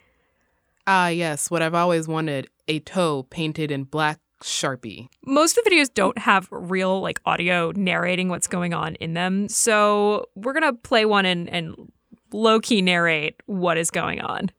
Ah, 0.88 1.10
yes, 1.10 1.52
what 1.52 1.62
I've 1.62 1.76
always 1.76 2.08
wanted 2.08 2.50
a 2.70 2.80
toe 2.80 3.24
painted 3.24 3.70
in 3.70 3.84
black 3.84 4.20
Sharpie. 4.42 5.10
Most 5.26 5.58
of 5.58 5.66
the 5.66 5.72
videos 5.72 5.94
don't 5.94 6.18
have 6.18 6.48
real 6.52 7.02
like 7.02 7.20
audio 7.26 7.74
narrating 7.76 8.30
what's 8.30 8.48
going 8.48 8.74
on 8.74 8.96
in 8.96 9.14
them. 9.14 9.50
So 9.50 10.30
we're 10.36 10.54
gonna 10.54 10.74
play 10.74 11.06
one 11.06 11.26
and, 11.26 11.50
and 11.50 11.92
low 12.32 12.62
key 12.62 12.82
narrate 12.82 13.36
what 13.48 13.78
is 13.78 13.92
going 13.92 14.22
on. 14.22 14.52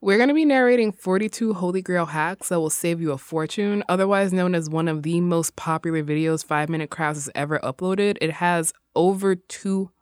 We're 0.00 0.16
going 0.16 0.30
to 0.30 0.34
be 0.34 0.44
narrating 0.44 0.90
42 0.90 1.54
Holy 1.54 1.80
Grail 1.80 2.06
hacks 2.06 2.48
that 2.48 2.58
will 2.58 2.70
save 2.70 3.00
you 3.00 3.12
a 3.12 3.18
fortune, 3.18 3.84
otherwise 3.88 4.32
known 4.32 4.52
as 4.52 4.68
one 4.68 4.88
of 4.88 5.04
the 5.04 5.20
most 5.20 5.54
popular 5.54 6.02
videos 6.02 6.44
5 6.44 6.68
Minute 6.68 6.90
Crafts 6.90 7.26
has 7.26 7.30
ever 7.36 7.60
uploaded. 7.60 8.18
It 8.20 8.32
has 8.32 8.72
over 8.96 9.36
200 9.36 9.92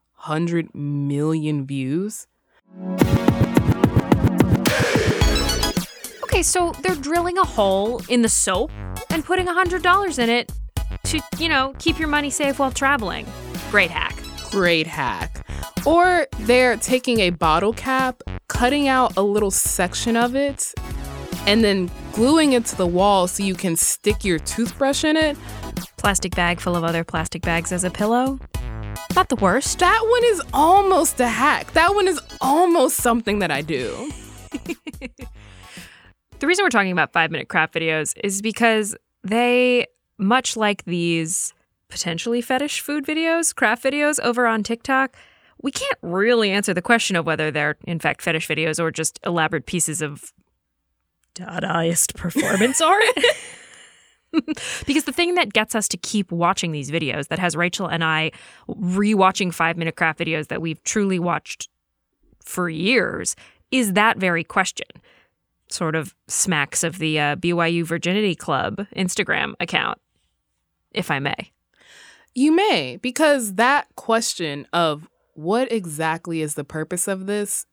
million 0.74 1.66
views. 1.66 2.26
Okay, 6.24 6.42
so 6.42 6.72
they're 6.82 6.94
drilling 6.94 7.38
a 7.38 7.44
hole 7.44 8.00
in 8.08 8.22
the 8.22 8.28
soap 8.28 8.70
and 9.10 9.24
putting 9.24 9.46
$100 9.46 10.18
in 10.18 10.28
it 10.28 10.52
to, 11.04 11.20
you 11.38 11.48
know, 11.48 11.74
keep 11.78 11.98
your 11.98 12.08
money 12.08 12.30
safe 12.30 12.58
while 12.58 12.70
traveling. 12.70 13.26
Great 13.70 13.90
hack. 13.90 14.16
Great 14.50 14.86
hack. 14.86 15.46
Or 15.84 16.26
they're 16.40 16.76
taking 16.76 17.20
a 17.20 17.30
bottle 17.30 17.72
cap, 17.72 18.22
cutting 18.48 18.88
out 18.88 19.16
a 19.16 19.22
little 19.22 19.50
section 19.50 20.16
of 20.16 20.36
it, 20.36 20.72
and 21.46 21.64
then 21.64 21.90
gluing 22.12 22.52
it 22.52 22.64
to 22.66 22.76
the 22.76 22.86
wall 22.86 23.26
so 23.26 23.42
you 23.42 23.54
can 23.54 23.76
stick 23.76 24.24
your 24.24 24.38
toothbrush 24.38 25.04
in 25.04 25.16
it. 25.16 25.36
Plastic 25.96 26.34
bag 26.34 26.60
full 26.60 26.76
of 26.76 26.84
other 26.84 27.04
plastic 27.04 27.42
bags 27.42 27.72
as 27.72 27.84
a 27.84 27.90
pillow. 27.90 28.38
Not 29.14 29.28
the 29.28 29.36
worst. 29.36 29.78
That 29.78 30.06
one 30.08 30.24
is 30.24 30.42
almost 30.52 31.20
a 31.20 31.28
hack. 31.28 31.72
That 31.72 31.94
one 31.94 32.08
is 32.08 32.20
almost 32.40 32.96
something 32.96 33.40
that 33.40 33.50
I 33.50 33.62
do. 33.62 34.10
the 36.38 36.46
reason 36.46 36.64
we're 36.64 36.70
talking 36.70 36.92
about 36.92 37.12
five 37.12 37.30
minute 37.30 37.48
craft 37.48 37.74
videos 37.74 38.14
is 38.22 38.42
because 38.42 38.96
they, 39.24 39.86
much 40.18 40.56
like 40.56 40.84
these 40.84 41.52
potentially 41.88 42.40
fetish 42.40 42.80
food 42.80 43.04
videos, 43.04 43.54
craft 43.54 43.82
videos 43.82 44.20
over 44.20 44.46
on 44.46 44.62
TikTok, 44.62 45.16
we 45.62 45.70
can't 45.70 45.98
really 46.02 46.50
answer 46.50 46.72
the 46.72 46.82
question 46.82 47.16
of 47.16 47.26
whether 47.26 47.50
they're 47.50 47.76
in 47.84 47.98
fact 47.98 48.22
fetish 48.22 48.48
videos 48.48 48.80
or 48.80 48.90
just 48.90 49.20
elaborate 49.26 49.66
pieces 49.66 50.00
of 50.00 50.32
Dadaist 51.40 52.14
performance 52.14 52.80
art. 52.80 53.02
because 54.86 55.04
the 55.04 55.12
thing 55.12 55.34
that 55.34 55.52
gets 55.52 55.74
us 55.74 55.88
to 55.88 55.96
keep 55.96 56.30
watching 56.30 56.72
these 56.72 56.90
videos, 56.90 57.28
that 57.28 57.38
has 57.38 57.56
Rachelle 57.56 57.90
and 57.90 58.04
I 58.04 58.30
rewatching 58.68 59.52
five 59.52 59.76
minute 59.76 59.96
craft 59.96 60.18
videos 60.18 60.48
that 60.48 60.60
we've 60.60 60.82
truly 60.84 61.18
watched 61.18 61.68
for 62.44 62.68
years, 62.68 63.36
is 63.70 63.94
that 63.94 64.18
very 64.18 64.44
question. 64.44 64.86
Sort 65.68 65.94
of 65.94 66.14
smacks 66.26 66.82
of 66.82 66.98
the 66.98 67.18
uh, 67.18 67.36
BYU 67.36 67.84
Virginity 67.84 68.34
Club 68.34 68.86
Instagram 68.96 69.54
account, 69.60 69.98
if 70.92 71.10
I 71.10 71.18
may. 71.20 71.52
You 72.34 72.52
may, 72.52 72.96
because 72.96 73.54
that 73.54 73.88
question 73.96 74.66
of 74.72 75.08
what 75.34 75.70
exactly 75.72 76.42
is 76.42 76.54
the 76.54 76.64
purpose 76.64 77.08
of 77.08 77.26
this, 77.26 77.66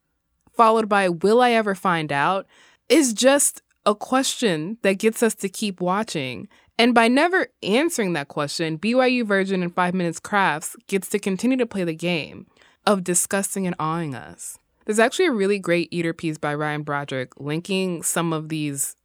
followed 0.52 0.90
by 0.90 1.10
will 1.10 1.42
I 1.42 1.52
ever 1.52 1.76
find 1.76 2.12
out, 2.12 2.48
is 2.90 3.14
just 3.14 3.62
a 3.86 3.96
question 3.96 4.78
that 4.82 5.00
gets 5.00 5.24
us 5.24 5.34
to 5.36 5.50
keep 5.50 5.82
watching. 5.82 6.48
And 6.78 6.94
by 6.94 7.08
never 7.08 7.48
answering 7.64 8.14
that 8.14 8.28
question, 8.28 8.78
BYU 8.78 9.26
Virgin 9.26 9.64
and 9.64 9.74
5 9.74 9.94
Minutes 9.94 10.20
Crafts 10.20 10.76
gets 10.88 11.10
to 11.10 11.20
continue 11.20 11.58
to 11.58 11.66
play 11.66 11.84
the 11.84 11.96
game 11.96 12.48
of 12.86 13.04
disgusting 13.04 13.66
and 13.66 13.76
awing 13.80 14.14
us. 14.14 14.60
There's 14.86 15.00
actually 15.00 15.26
a 15.26 15.32
really 15.32 15.60
great 15.60 15.90
eater 15.92 16.14
piece 16.14 16.38
by 16.38 16.54
Ryan 16.54 16.84
Broderick 16.84 17.34
linking 17.40 18.04
some 18.04 18.32
of 18.32 18.50
these 18.50 18.96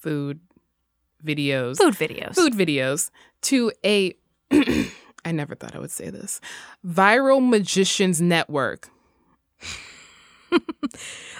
food 0.00 0.40
videos. 1.24 1.78
Food 1.78 1.94
videos. 1.94 2.34
Food 2.34 2.52
videos 2.52 3.10
to 3.42 3.72
a 3.84 4.14
I 5.24 5.32
never 5.32 5.54
thought 5.54 5.74
I 5.74 5.78
would 5.78 5.90
say 5.90 6.10
this. 6.10 6.40
Viral 6.86 7.46
Magicians 7.46 8.20
Network. 8.20 8.88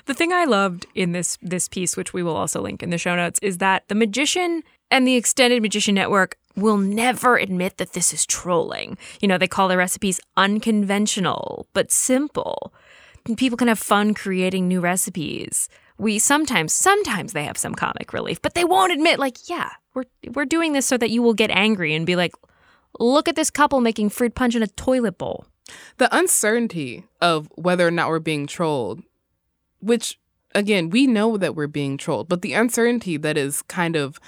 The 0.07 0.15
thing 0.15 0.33
I 0.33 0.45
loved 0.45 0.87
in 0.95 1.13
this 1.13 1.39
this 1.43 1.69
piece, 1.69 1.97
which 1.97 2.13
we 2.13 2.23
will 2.23 2.37
also 2.37 2.61
link 2.61 2.83
in 2.83 2.91
the 2.91 2.99
show 2.99 3.17
notes, 3.17 3.39
is 3.43 3.59
that 3.59 3.89
the 3.89 3.95
magician 3.95 4.63
And 4.91 5.07
the 5.07 5.17
Extended 5.17 5.63
Magician 5.63 5.95
Network 5.95 6.37
will 6.57 6.79
never 6.79 7.37
admit 7.37 7.77
that 7.77 7.93
this 7.93 8.13
is 8.13 8.27
trolling. 8.27 8.97
You 9.21 9.29
know, 9.29 9.39
they 9.39 9.47
call 9.47 9.69
their 9.69 9.79
recipes 9.79 10.21
unconventional, 10.37 11.67
but 11.73 11.93
simple. 11.93 12.73
People 13.37 13.59
can 13.59 13.69
have 13.69 13.79
fun 13.79 14.15
creating 14.15 14.67
new 14.67 14.81
recipes. 14.81 15.69
We 15.99 16.19
sometimes, 16.19 16.73
sometimes 16.73 17.33
they 17.33 17.45
have 17.45 17.59
some 17.59 17.75
comic 17.75 18.13
relief, 18.13 18.41
but 18.41 18.55
they 18.55 18.65
won't 18.65 18.93
admit, 18.93 19.19
like, 19.19 19.49
yeah, 19.49 19.71
we're, 19.95 20.05
we're 20.33 20.47
doing 20.47 20.73
this 20.73 20.87
so 20.87 20.97
that 20.97 21.11
you 21.11 21.23
will 21.23 21.35
get 21.35 21.51
angry 21.51 21.95
and 21.95 22.07
be 22.07 22.17
like, 22.17 22.33
look 22.99 23.29
at 23.29 23.37
this 23.37 23.51
couple 23.51 23.81
making 23.81 24.09
fruit 24.09 24.35
punch 24.35 24.55
in 24.55 24.63
a 24.63 24.69
toilet 24.69 25.19
bowl. 25.19 25.45
The 25.99 26.15
uncertainty 26.17 27.05
of 27.21 27.49
whether 27.55 27.87
or 27.87 27.91
not 27.91 28.09
we're 28.09 28.19
being 28.19 28.47
trolled, 28.47 29.03
which, 29.81 30.19
again, 30.55 30.91
we 30.91 31.07
know 31.07 31.37
that 31.37 31.55
we're 31.55 31.67
being 31.67 31.97
trolled, 31.97 32.29
but 32.29 32.43
the 32.43 32.53
uncertainty 32.53 33.17
that 33.17 33.37
is 33.37 33.63
kind 33.63 33.97
of 33.97 34.21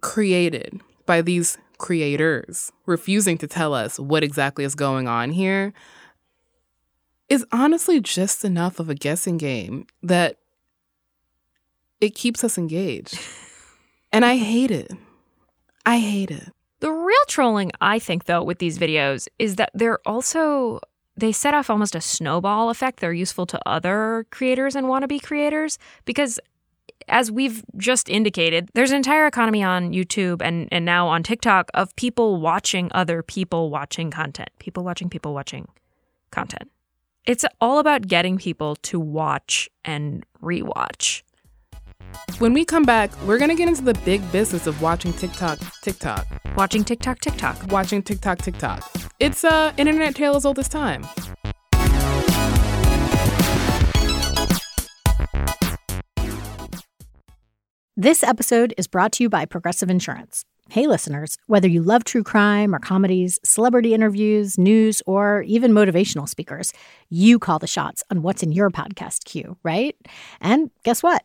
created 0.00 0.80
by 1.06 1.22
these 1.22 1.58
creators 1.78 2.72
refusing 2.86 3.38
to 3.38 3.46
tell 3.46 3.72
us 3.72 3.98
what 3.98 4.24
exactly 4.24 4.64
is 4.64 4.74
going 4.74 5.06
on 5.06 5.30
here 5.30 5.72
is 7.28 7.44
honestly 7.52 8.00
just 8.00 8.44
enough 8.44 8.80
of 8.80 8.88
a 8.88 8.94
guessing 8.94 9.36
game 9.36 9.86
that 10.02 10.36
it 12.00 12.14
keeps 12.14 12.42
us 12.42 12.58
engaged. 12.58 13.18
And 14.12 14.24
I 14.24 14.36
hate 14.36 14.70
it. 14.70 14.90
I 15.84 15.98
hate 15.98 16.30
it. 16.30 16.50
The 16.80 16.90
real 16.90 17.16
trolling, 17.26 17.72
I 17.80 17.98
think, 17.98 18.24
though, 18.24 18.42
with 18.42 18.58
these 18.58 18.78
videos 18.78 19.28
is 19.38 19.56
that 19.56 19.70
they're 19.74 19.98
also 20.06 20.80
they 21.16 21.32
set 21.32 21.52
off 21.52 21.68
almost 21.68 21.96
a 21.96 22.00
snowball 22.00 22.70
effect. 22.70 23.00
They're 23.00 23.12
useful 23.12 23.44
to 23.46 23.60
other 23.66 24.24
creators 24.30 24.76
and 24.76 24.86
wannabe 24.86 25.20
creators 25.20 25.76
because 26.04 26.38
as 27.08 27.30
we've 27.30 27.64
just 27.76 28.08
indicated, 28.08 28.68
there's 28.74 28.90
an 28.90 28.96
entire 28.96 29.26
economy 29.26 29.62
on 29.62 29.92
YouTube 29.92 30.42
and, 30.42 30.68
and 30.70 30.84
now 30.84 31.08
on 31.08 31.22
TikTok 31.22 31.70
of 31.74 31.94
people 31.96 32.40
watching 32.40 32.88
other 32.92 33.22
people 33.22 33.70
watching 33.70 34.10
content. 34.10 34.50
People 34.58 34.84
watching 34.84 35.08
people 35.08 35.34
watching 35.34 35.66
content. 36.30 36.70
It's 37.26 37.44
all 37.60 37.78
about 37.78 38.06
getting 38.06 38.38
people 38.38 38.76
to 38.76 39.00
watch 39.00 39.68
and 39.84 40.24
rewatch. 40.42 41.22
When 42.38 42.52
we 42.52 42.64
come 42.64 42.84
back, 42.84 43.10
we're 43.22 43.38
going 43.38 43.50
to 43.50 43.56
get 43.56 43.68
into 43.68 43.82
the 43.82 43.94
big 44.04 44.20
business 44.30 44.66
of 44.66 44.80
watching 44.80 45.12
TikTok, 45.12 45.58
TikTok. 45.82 46.26
Watching 46.56 46.84
TikTok, 46.84 47.20
TikTok. 47.20 47.72
Watching 47.72 48.02
TikTok, 48.02 48.38
TikTok. 48.38 48.90
It's 49.18 49.42
a 49.44 49.52
uh, 49.52 49.72
internet 49.76 50.14
tale 50.14 50.36
as 50.36 50.44
old 50.44 50.58
as 50.58 50.68
time. 50.68 51.04
This 57.96 58.22
episode 58.22 58.72
is 58.78 58.86
brought 58.86 59.10
to 59.14 59.24
you 59.24 59.28
by 59.28 59.44
Progressive 59.44 59.90
Insurance. 59.90 60.44
Hey, 60.70 60.86
listeners, 60.86 61.36
whether 61.46 61.66
you 61.66 61.82
love 61.82 62.04
true 62.04 62.22
crime 62.22 62.72
or 62.72 62.78
comedies, 62.78 63.40
celebrity 63.42 63.94
interviews, 63.94 64.56
news, 64.56 65.02
or 65.06 65.42
even 65.42 65.72
motivational 65.72 66.28
speakers, 66.28 66.72
you 67.08 67.40
call 67.40 67.58
the 67.58 67.66
shots 67.66 68.04
on 68.10 68.22
what's 68.22 68.42
in 68.44 68.52
your 68.52 68.70
podcast 68.70 69.24
queue, 69.24 69.56
right? 69.64 69.96
And 70.40 70.70
guess 70.84 71.02
what? 71.02 71.24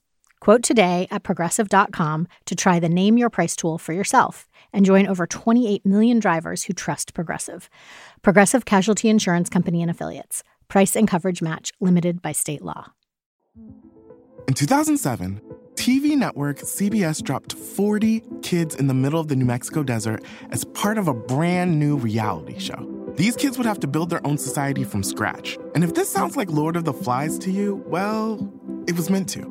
Quote 0.41 0.63
today 0.63 1.07
at 1.11 1.21
progressive.com 1.21 2.27
to 2.47 2.55
try 2.55 2.79
the 2.79 2.89
Name 2.89 3.15
Your 3.15 3.29
Price 3.29 3.55
tool 3.55 3.77
for 3.77 3.93
yourself 3.93 4.49
and 4.73 4.83
join 4.83 5.05
over 5.05 5.27
28 5.27 5.85
million 5.85 6.19
drivers 6.19 6.63
who 6.63 6.73
trust 6.73 7.13
Progressive. 7.13 7.69
Progressive 8.23 8.65
Casualty 8.65 9.07
Insurance 9.07 9.49
Company 9.49 9.83
and 9.83 9.91
Affiliates. 9.91 10.43
Price 10.67 10.95
and 10.95 11.07
coverage 11.07 11.43
match 11.43 11.71
limited 11.79 12.23
by 12.23 12.31
state 12.31 12.63
law. 12.63 12.91
In 14.47 14.55
2007, 14.55 15.39
TV 15.75 16.17
network 16.17 16.57
CBS 16.57 17.21
dropped 17.21 17.53
40 17.53 18.23
kids 18.41 18.73
in 18.73 18.87
the 18.87 18.95
middle 18.95 19.19
of 19.19 19.27
the 19.27 19.35
New 19.35 19.45
Mexico 19.45 19.83
desert 19.83 20.23
as 20.49 20.63
part 20.63 20.97
of 20.97 21.07
a 21.07 21.13
brand 21.13 21.79
new 21.79 21.97
reality 21.97 22.57
show. 22.57 22.87
These 23.15 23.35
kids 23.35 23.57
would 23.59 23.67
have 23.67 23.79
to 23.81 23.87
build 23.87 24.09
their 24.09 24.25
own 24.25 24.39
society 24.39 24.85
from 24.85 25.03
scratch. 25.03 25.59
And 25.75 25.83
if 25.83 25.93
this 25.93 26.09
sounds 26.09 26.35
like 26.35 26.49
Lord 26.49 26.75
of 26.75 26.85
the 26.85 26.93
Flies 26.93 27.37
to 27.39 27.51
you, 27.51 27.83
well, 27.85 28.51
it 28.87 28.95
was 28.95 29.09
meant 29.09 29.29
to. 29.29 29.50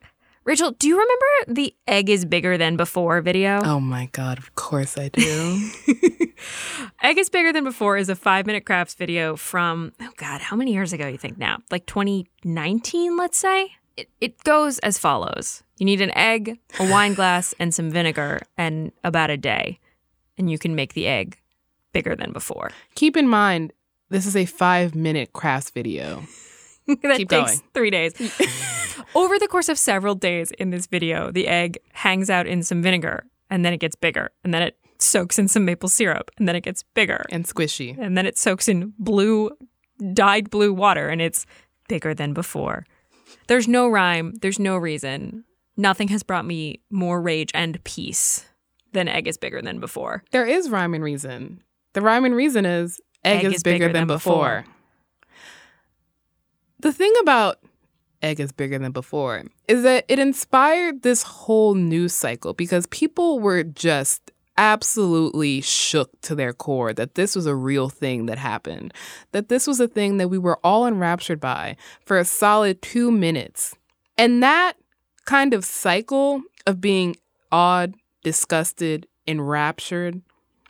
Rachelle, 0.45 0.77
do 0.79 0.87
you 0.87 0.95
remember 0.99 1.53
the 1.53 1.75
egg 1.87 2.09
is 2.09 2.25
bigger 2.25 2.57
than 2.57 2.75
before 2.75 3.21
video? 3.21 3.61
Oh 3.63 3.79
my 3.79 4.09
God, 4.11 4.39
of 4.39 4.55
course 4.55 4.97
I 4.97 5.09
do. 5.09 5.69
egg 7.03 7.19
is 7.19 7.29
bigger 7.29 7.53
than 7.53 7.63
before 7.63 7.95
is 7.97 8.09
a 8.09 8.15
five 8.15 8.47
minute 8.47 8.65
crafts 8.65 8.95
video 8.95 9.35
from, 9.35 9.91
oh 10.01 10.09
God, 10.17 10.41
how 10.41 10.55
many 10.55 10.73
years 10.73 10.93
ago 10.93 11.07
you 11.07 11.17
think 11.17 11.37
now? 11.37 11.59
Like 11.69 11.85
2019, 11.85 13.17
let's 13.17 13.37
say? 13.37 13.71
It, 13.95 14.09
it 14.19 14.43
goes 14.43 14.79
as 14.79 14.97
follows 14.97 15.61
You 15.77 15.85
need 15.85 16.01
an 16.01 16.11
egg, 16.17 16.57
a 16.79 16.89
wine 16.89 17.13
glass, 17.13 17.53
and 17.59 17.71
some 17.71 17.91
vinegar, 17.91 18.41
and 18.57 18.91
about 19.03 19.29
a 19.29 19.37
day. 19.37 19.79
And 20.39 20.49
you 20.49 20.57
can 20.57 20.73
make 20.73 20.95
the 20.95 21.05
egg 21.05 21.37
bigger 21.93 22.15
than 22.15 22.31
before. 22.31 22.71
Keep 22.95 23.15
in 23.15 23.27
mind, 23.27 23.73
this 24.09 24.25
is 24.25 24.35
a 24.35 24.45
five 24.45 24.95
minute 24.95 25.33
crafts 25.33 25.69
video. 25.69 26.23
that 27.03 27.17
Keep 27.17 27.29
takes 27.29 27.51
going. 27.57 27.61
three 27.73 27.89
days. 27.89 28.13
Over 29.15 29.37
the 29.39 29.47
course 29.47 29.69
of 29.69 29.77
several 29.77 30.15
days 30.15 30.51
in 30.51 30.69
this 30.69 30.87
video, 30.87 31.31
the 31.31 31.47
egg 31.47 31.79
hangs 31.93 32.29
out 32.29 32.47
in 32.47 32.63
some 32.63 32.81
vinegar 32.81 33.25
and 33.49 33.65
then 33.65 33.73
it 33.73 33.79
gets 33.79 33.95
bigger 33.95 34.31
and 34.43 34.53
then 34.53 34.61
it 34.61 34.77
soaks 34.99 35.37
in 35.37 35.47
some 35.47 35.65
maple 35.65 35.89
syrup 35.89 36.31
and 36.37 36.47
then 36.47 36.55
it 36.55 36.61
gets 36.61 36.83
bigger 36.93 37.25
and 37.29 37.45
squishy 37.45 37.97
and 37.99 38.17
then 38.17 38.25
it 38.25 38.37
soaks 38.37 38.67
in 38.67 38.93
blue, 38.97 39.49
dyed 40.13 40.49
blue 40.49 40.73
water 40.73 41.09
and 41.09 41.21
it's 41.21 41.45
bigger 41.87 42.13
than 42.13 42.33
before. 42.33 42.85
There's 43.47 43.67
no 43.67 43.89
rhyme, 43.89 44.33
there's 44.41 44.59
no 44.59 44.77
reason. 44.77 45.43
Nothing 45.75 46.09
has 46.09 46.23
brought 46.23 46.45
me 46.45 46.81
more 46.89 47.21
rage 47.21 47.51
and 47.53 47.83
peace 47.83 48.45
than 48.93 49.07
egg 49.07 49.27
is 49.27 49.37
bigger 49.37 49.61
than 49.61 49.79
before. 49.79 50.23
There 50.31 50.45
is 50.45 50.69
rhyme 50.69 50.93
and 50.93 51.03
reason. 51.03 51.61
The 51.93 52.01
rhyme 52.01 52.25
and 52.25 52.35
reason 52.35 52.65
is 52.65 53.01
egg, 53.23 53.43
is, 53.45 53.63
bigger, 53.63 53.91
than, 53.91 54.07
before. 54.07 54.65
The 56.81 56.91
thing 56.91 57.13
about 57.21 57.59
egg 58.23 58.39
is 58.39 58.51
bigger 58.51 58.79
than 58.79 58.91
before 58.91 59.43
is 59.67 59.83
that 59.83 60.03
it 60.07 60.17
inspired 60.17 61.03
this 61.03 61.21
whole 61.21 61.75
news 61.75 62.11
cycle 62.11 62.53
because 62.53 62.87
people 62.87 63.39
were 63.39 63.61
just 63.61 64.31
absolutely 64.57 65.61
shook 65.61 66.19
to 66.21 66.33
their 66.33 66.53
core 66.53 66.91
that 66.91 67.13
this 67.13 67.35
was 67.35 67.45
a 67.45 67.53
real 67.53 67.87
thing 67.87 68.25
that 68.25 68.39
happened, 68.39 68.95
that 69.31 69.47
this 69.47 69.67
was 69.67 69.79
a 69.79 69.87
thing 69.87 70.17
that 70.17 70.29
we 70.29 70.39
were 70.39 70.59
all 70.63 70.87
enraptured 70.87 71.39
by 71.39 71.77
for 72.03 72.17
a 72.17 72.25
solid 72.25 72.81
two 72.81 73.11
minutes. 73.11 73.75
And 74.17 74.41
that 74.41 74.73
kind 75.25 75.53
of 75.53 75.63
cycle 75.63 76.41
of 76.65 76.81
being 76.81 77.15
awed, 77.51 77.93
disgusted, 78.23 79.05
enraptured 79.27 80.19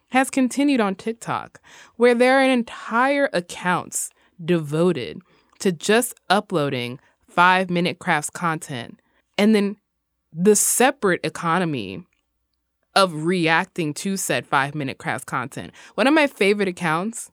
has 0.10 0.30
continued 0.30 0.82
on 0.82 0.96
TikTok, 0.96 1.62
where 1.96 2.14
there 2.14 2.38
are 2.38 2.44
entire 2.44 3.30
accounts 3.32 4.10
devoted 4.44 5.22
to 5.62 5.72
just 5.72 6.14
uploading 6.30 7.00
five 7.28 7.70
minute 7.70 8.00
crafts 8.00 8.30
content 8.30 9.00
and 9.38 9.56
then 9.56 9.78
the 10.34 10.56
separate 10.56 11.22
economy 11.24 12.04
of 12.96 13.26
reacting 13.26 13.94
to 13.94 14.18
said 14.18 14.46
five 14.46 14.76
minute 14.76 14.98
crafts 14.98 15.24
content. 15.24 15.72
One 15.96 16.08
of 16.08 16.14
my 16.14 16.28
favorite 16.28 16.68
accounts 16.68 17.32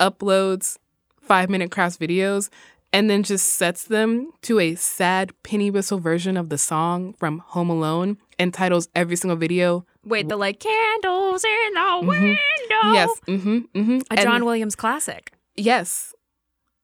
uploads 0.00 0.78
five 1.20 1.50
minute 1.50 1.70
crafts 1.70 1.96
videos 1.98 2.48
and 2.92 3.10
then 3.10 3.22
just 3.22 3.46
sets 3.54 3.84
them 3.84 4.30
to 4.42 4.58
a 4.60 4.74
sad 4.76 5.32
penny 5.42 5.70
whistle 5.70 5.98
version 5.98 6.36
of 6.36 6.48
the 6.48 6.56
song 6.58 7.12
from 7.14 7.40
Home 7.48 7.68
Alone 7.68 8.16
and 8.38 8.54
titles 8.54 8.88
every 8.94 9.16
single 9.16 9.36
video. 9.36 9.84
Wait, 10.04 10.28
the 10.28 10.36
like 10.36 10.60
candles 10.60 11.44
in 11.44 11.74
the 11.74 11.80
Mhm. 11.80 12.06
window. 12.06 12.92
Yes. 12.92 13.10
Mm-hmm. 13.26 13.58
Mm-hmm. 13.74 13.98
A 14.10 14.22
John 14.22 14.44
Williams 14.44 14.76
classic. 14.76 15.32
Yes. 15.56 16.14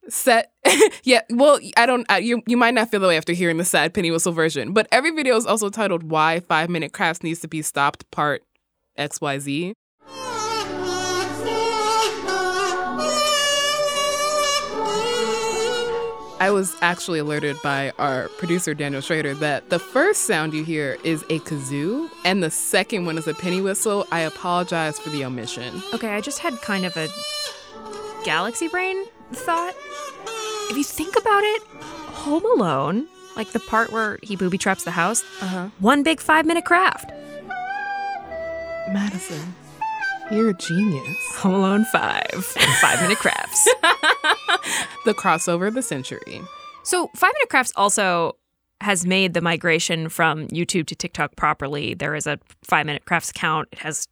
Set 0.08 0.52
yeah 1.04 1.20
well 1.30 1.60
i 1.76 1.86
don't 1.86 2.06
you 2.20 2.42
you 2.46 2.56
might 2.56 2.74
not 2.74 2.90
feel 2.90 2.98
the 2.98 3.06
way 3.06 3.16
after 3.16 3.32
hearing 3.32 3.56
the 3.56 3.64
sad 3.64 3.94
penny 3.94 4.10
whistle 4.10 4.32
version 4.32 4.72
but 4.72 4.88
every 4.90 5.12
video 5.12 5.36
is 5.36 5.46
also 5.46 5.70
titled 5.70 6.02
why 6.02 6.40
five 6.40 6.68
minute 6.68 6.92
crafts 6.92 7.22
needs 7.22 7.38
to 7.40 7.46
be 7.46 7.62
stopped 7.62 8.08
part 8.10 8.42
xyz 8.98 9.72
I 16.40 16.50
was 16.50 16.74
actually 16.82 17.20
alerted 17.20 17.56
by 17.62 17.92
our 18.00 18.26
producer 18.30 18.74
Daniel 18.74 19.00
Schroeder 19.00 19.32
that 19.34 19.70
the 19.70 19.78
first 19.78 20.22
sound 20.22 20.52
you 20.52 20.64
hear 20.64 20.98
is 21.04 21.22
a 21.30 21.38
kazoo 21.38 22.10
and 22.24 22.42
the 22.42 22.50
second 22.50 23.06
one 23.06 23.16
is 23.16 23.28
a 23.28 23.34
penny 23.34 23.60
whistle. 23.60 24.08
I 24.10 24.22
apologize 24.22 24.98
for 24.98 25.10
the 25.10 25.24
omission. 25.24 25.80
Okay, 25.94 26.08
I 26.08 26.20
just 26.20 26.40
had 26.40 26.60
kind 26.60 26.84
of 26.84 26.96
a 26.96 27.06
galaxy 28.24 28.66
brain 28.66 29.04
thought. 29.36 29.74
If 30.70 30.76
you 30.76 30.84
think 30.84 31.16
about 31.16 31.42
it, 31.44 31.62
Home 32.22 32.44
Alone, 32.44 33.08
like 33.36 33.52
the 33.52 33.60
part 33.60 33.92
where 33.92 34.18
he 34.22 34.36
booby 34.36 34.58
traps 34.58 34.84
the 34.84 34.90
house, 34.90 35.22
uh-huh. 35.40 35.68
one 35.78 36.02
big 36.02 36.20
five 36.20 36.46
minute 36.46 36.64
craft. 36.64 37.10
Madison, 38.88 39.54
you're 40.30 40.50
a 40.50 40.54
genius. 40.54 41.36
Home 41.36 41.54
Alone 41.54 41.84
5, 41.84 42.44
five 42.80 43.00
minute 43.02 43.18
crafts. 43.18 43.64
the 45.04 45.14
crossover 45.14 45.68
of 45.68 45.74
the 45.74 45.82
century. 45.82 46.40
So, 46.84 47.08
Five 47.14 47.32
Minute 47.34 47.48
Crafts 47.48 47.72
also 47.76 48.36
has 48.80 49.06
made 49.06 49.34
the 49.34 49.40
migration 49.40 50.08
from 50.08 50.48
YouTube 50.48 50.86
to 50.86 50.96
TikTok 50.96 51.36
properly. 51.36 51.94
There 51.94 52.14
is 52.14 52.26
a 52.26 52.38
Five 52.64 52.86
Minute 52.86 53.04
Crafts 53.04 53.30
account. 53.30 53.68
It 53.72 53.78
has 53.80 54.08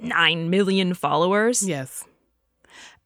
9 0.00 0.50
million 0.50 0.94
followers. 0.94 1.66
Yes. 1.66 2.04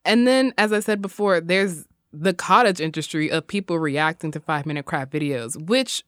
And 0.06 0.26
then, 0.26 0.54
as 0.56 0.72
I 0.72 0.80
said 0.80 1.02
before, 1.02 1.40
there's 1.40 1.84
the 2.12 2.32
cottage 2.32 2.80
industry 2.80 3.30
of 3.30 3.46
people 3.46 3.78
reacting 3.78 4.30
to 4.32 4.40
five 4.40 4.64
minute 4.64 4.86
craft 4.86 5.12
videos, 5.12 5.60
which 5.60 6.04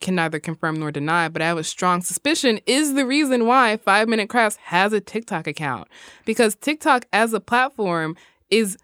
can 0.00 0.14
neither 0.14 0.38
confirm 0.38 0.78
nor 0.78 0.90
deny, 0.90 1.28
but 1.28 1.40
I 1.40 1.46
have 1.46 1.58
a 1.58 1.64
strong 1.64 2.02
suspicion 2.02 2.60
is 2.66 2.94
the 2.94 3.06
reason 3.06 3.46
why 3.46 3.78
Five 3.78 4.08
Minute 4.08 4.28
Crafts 4.28 4.56
has 4.64 4.92
a 4.92 5.00
TikTok 5.00 5.46
account. 5.46 5.88
Because 6.26 6.56
TikTok 6.56 7.06
as 7.12 7.32
a 7.32 7.40
platform 7.40 8.16
is 8.50 8.76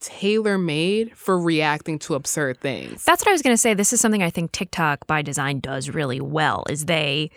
tailor 0.00 0.58
made 0.58 1.16
for 1.16 1.38
reacting 1.38 1.98
to 2.00 2.14
absurd 2.14 2.58
things. 2.60 3.04
That's 3.04 3.22
what 3.22 3.28
I 3.28 3.32
was 3.32 3.42
going 3.42 3.54
to 3.54 3.60
say. 3.60 3.72
This 3.72 3.92
is 3.92 4.00
something 4.00 4.22
I 4.22 4.30
think 4.30 4.52
TikTok 4.52 5.06
by 5.06 5.22
design 5.22 5.60
does 5.60 5.88
really 5.88 6.20
well 6.20 6.64
is 6.68 6.86
they 6.86 7.30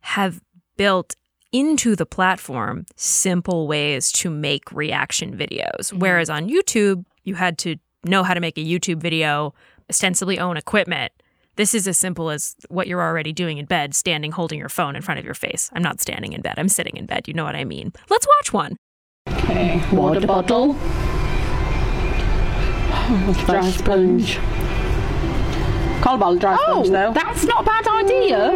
have 0.00 0.40
built 0.76 1.16
into 1.52 1.94
the 1.94 2.06
platform 2.06 2.86
simple 2.96 3.68
ways 3.68 4.10
to 4.10 4.30
make 4.30 4.72
reaction 4.72 5.36
videos. 5.36 5.80
Mm-hmm. 5.80 5.98
Whereas 5.98 6.30
on 6.30 6.48
YouTube, 6.48 7.04
you 7.24 7.34
had 7.34 7.58
to 7.58 7.76
know 8.04 8.22
how 8.22 8.34
to 8.34 8.40
make 8.40 8.58
a 8.58 8.64
YouTube 8.64 8.96
video, 8.96 9.54
ostensibly 9.88 10.38
own 10.38 10.56
equipment. 10.56 11.12
This 11.56 11.74
is 11.74 11.86
as 11.86 11.98
simple 11.98 12.30
as 12.30 12.56
what 12.68 12.86
you're 12.86 13.02
already 13.02 13.32
doing 13.32 13.58
in 13.58 13.66
bed, 13.66 13.94
standing 13.94 14.32
holding 14.32 14.58
your 14.58 14.70
phone 14.70 14.96
in 14.96 15.02
front 15.02 15.18
of 15.20 15.24
your 15.24 15.34
face. 15.34 15.68
I'm 15.74 15.82
not 15.82 16.00
standing 16.00 16.32
in 16.32 16.40
bed, 16.40 16.54
I'm 16.56 16.68
sitting 16.68 16.96
in 16.96 17.04
bed. 17.04 17.28
You 17.28 17.34
know 17.34 17.44
what 17.44 17.54
I 17.54 17.64
mean. 17.64 17.92
Let's 18.08 18.26
watch 18.26 18.52
one. 18.52 18.76
Okay, 19.28 19.82
water 19.92 20.26
bottle. 20.26 20.72
dry 23.44 23.70
sponge. 23.70 24.38
Cold 26.00 26.40
dry 26.40 26.56
sponge, 26.56 26.88
oh, 26.88 26.90
though. 26.90 27.12
That's 27.12 27.44
not 27.44 27.62
a 27.62 27.66
bad 27.66 27.86
idea. 27.86 28.50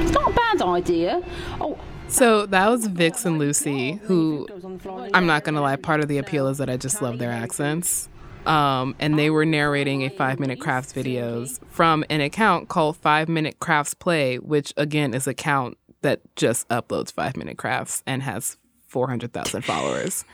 It's 0.00 0.12
not 0.12 0.30
a 0.30 0.34
bad 0.34 0.62
idea. 0.62 1.20
Oh. 1.60 1.78
So 2.08 2.46
that 2.46 2.68
was 2.68 2.86
Vix 2.86 3.24
and 3.24 3.38
Lucy, 3.38 3.94
who 4.04 4.46
I'm 5.12 5.26
not 5.26 5.44
gonna 5.44 5.60
lie, 5.60 5.76
part 5.76 6.00
of 6.00 6.08
the 6.08 6.18
appeal 6.18 6.46
is 6.48 6.58
that 6.58 6.68
I 6.70 6.76
just 6.76 7.02
love 7.02 7.18
their 7.18 7.32
accents. 7.32 8.08
Um, 8.46 8.94
and 8.98 9.18
they 9.18 9.30
were 9.30 9.46
narrating 9.46 10.02
a 10.02 10.10
five 10.10 10.38
minute 10.38 10.60
crafts 10.60 10.92
videos 10.92 11.58
from 11.68 12.04
an 12.10 12.20
account 12.20 12.68
called 12.68 12.96
Five 12.96 13.28
Minute 13.28 13.58
Crafts 13.58 13.94
Play, 13.94 14.36
which 14.38 14.72
again 14.76 15.14
is 15.14 15.26
an 15.26 15.32
account 15.32 15.78
that 16.02 16.20
just 16.36 16.68
uploads 16.68 17.10
five 17.10 17.36
minute 17.36 17.56
crafts 17.56 18.02
and 18.06 18.22
has 18.22 18.58
400,000 18.88 19.62
followers. 19.64 20.24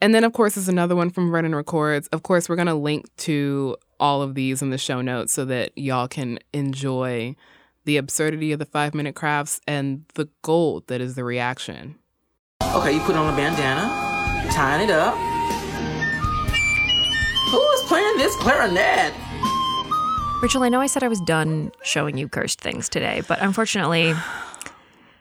and 0.00 0.14
then, 0.14 0.24
of 0.24 0.32
course, 0.32 0.56
there's 0.56 0.68
another 0.68 0.94
one 0.96 1.08
from 1.08 1.30
Vernon 1.30 1.54
Records. 1.54 2.08
Of 2.08 2.22
course, 2.22 2.48
we're 2.48 2.56
going 2.56 2.66
to 2.66 2.74
link 2.74 3.06
to 3.18 3.76
all 3.98 4.20
of 4.20 4.34
these 4.34 4.60
in 4.60 4.70
the 4.70 4.78
show 4.78 5.00
notes 5.00 5.32
so 5.32 5.44
that 5.46 5.70
y'all 5.76 6.08
can 6.08 6.38
enjoy 6.52 7.34
the 7.84 7.96
absurdity 7.96 8.52
of 8.52 8.58
the 8.58 8.66
five 8.66 8.94
minute 8.94 9.14
crafts 9.14 9.60
and 9.66 10.04
the 10.14 10.28
gold 10.42 10.86
that 10.88 11.00
is 11.00 11.14
the 11.14 11.24
reaction. 11.24 11.96
Okay, 12.74 12.94
you 12.94 13.00
put 13.00 13.16
on 13.16 13.32
a 13.32 13.36
bandana, 13.36 14.50
tying 14.52 14.88
it 14.88 14.92
up. 14.92 15.14
Who 17.50 17.72
is 17.72 17.80
playing 17.88 18.16
this 18.16 18.36
clarinet? 18.36 19.12
Rachelle, 20.40 20.64
I 20.64 20.68
know 20.68 20.80
I 20.80 20.86
said 20.86 21.02
I 21.02 21.08
was 21.08 21.20
done 21.22 21.72
showing 21.82 22.16
you 22.16 22.28
cursed 22.28 22.60
things 22.60 22.88
today, 22.88 23.22
but 23.28 23.40
unfortunately, 23.42 24.14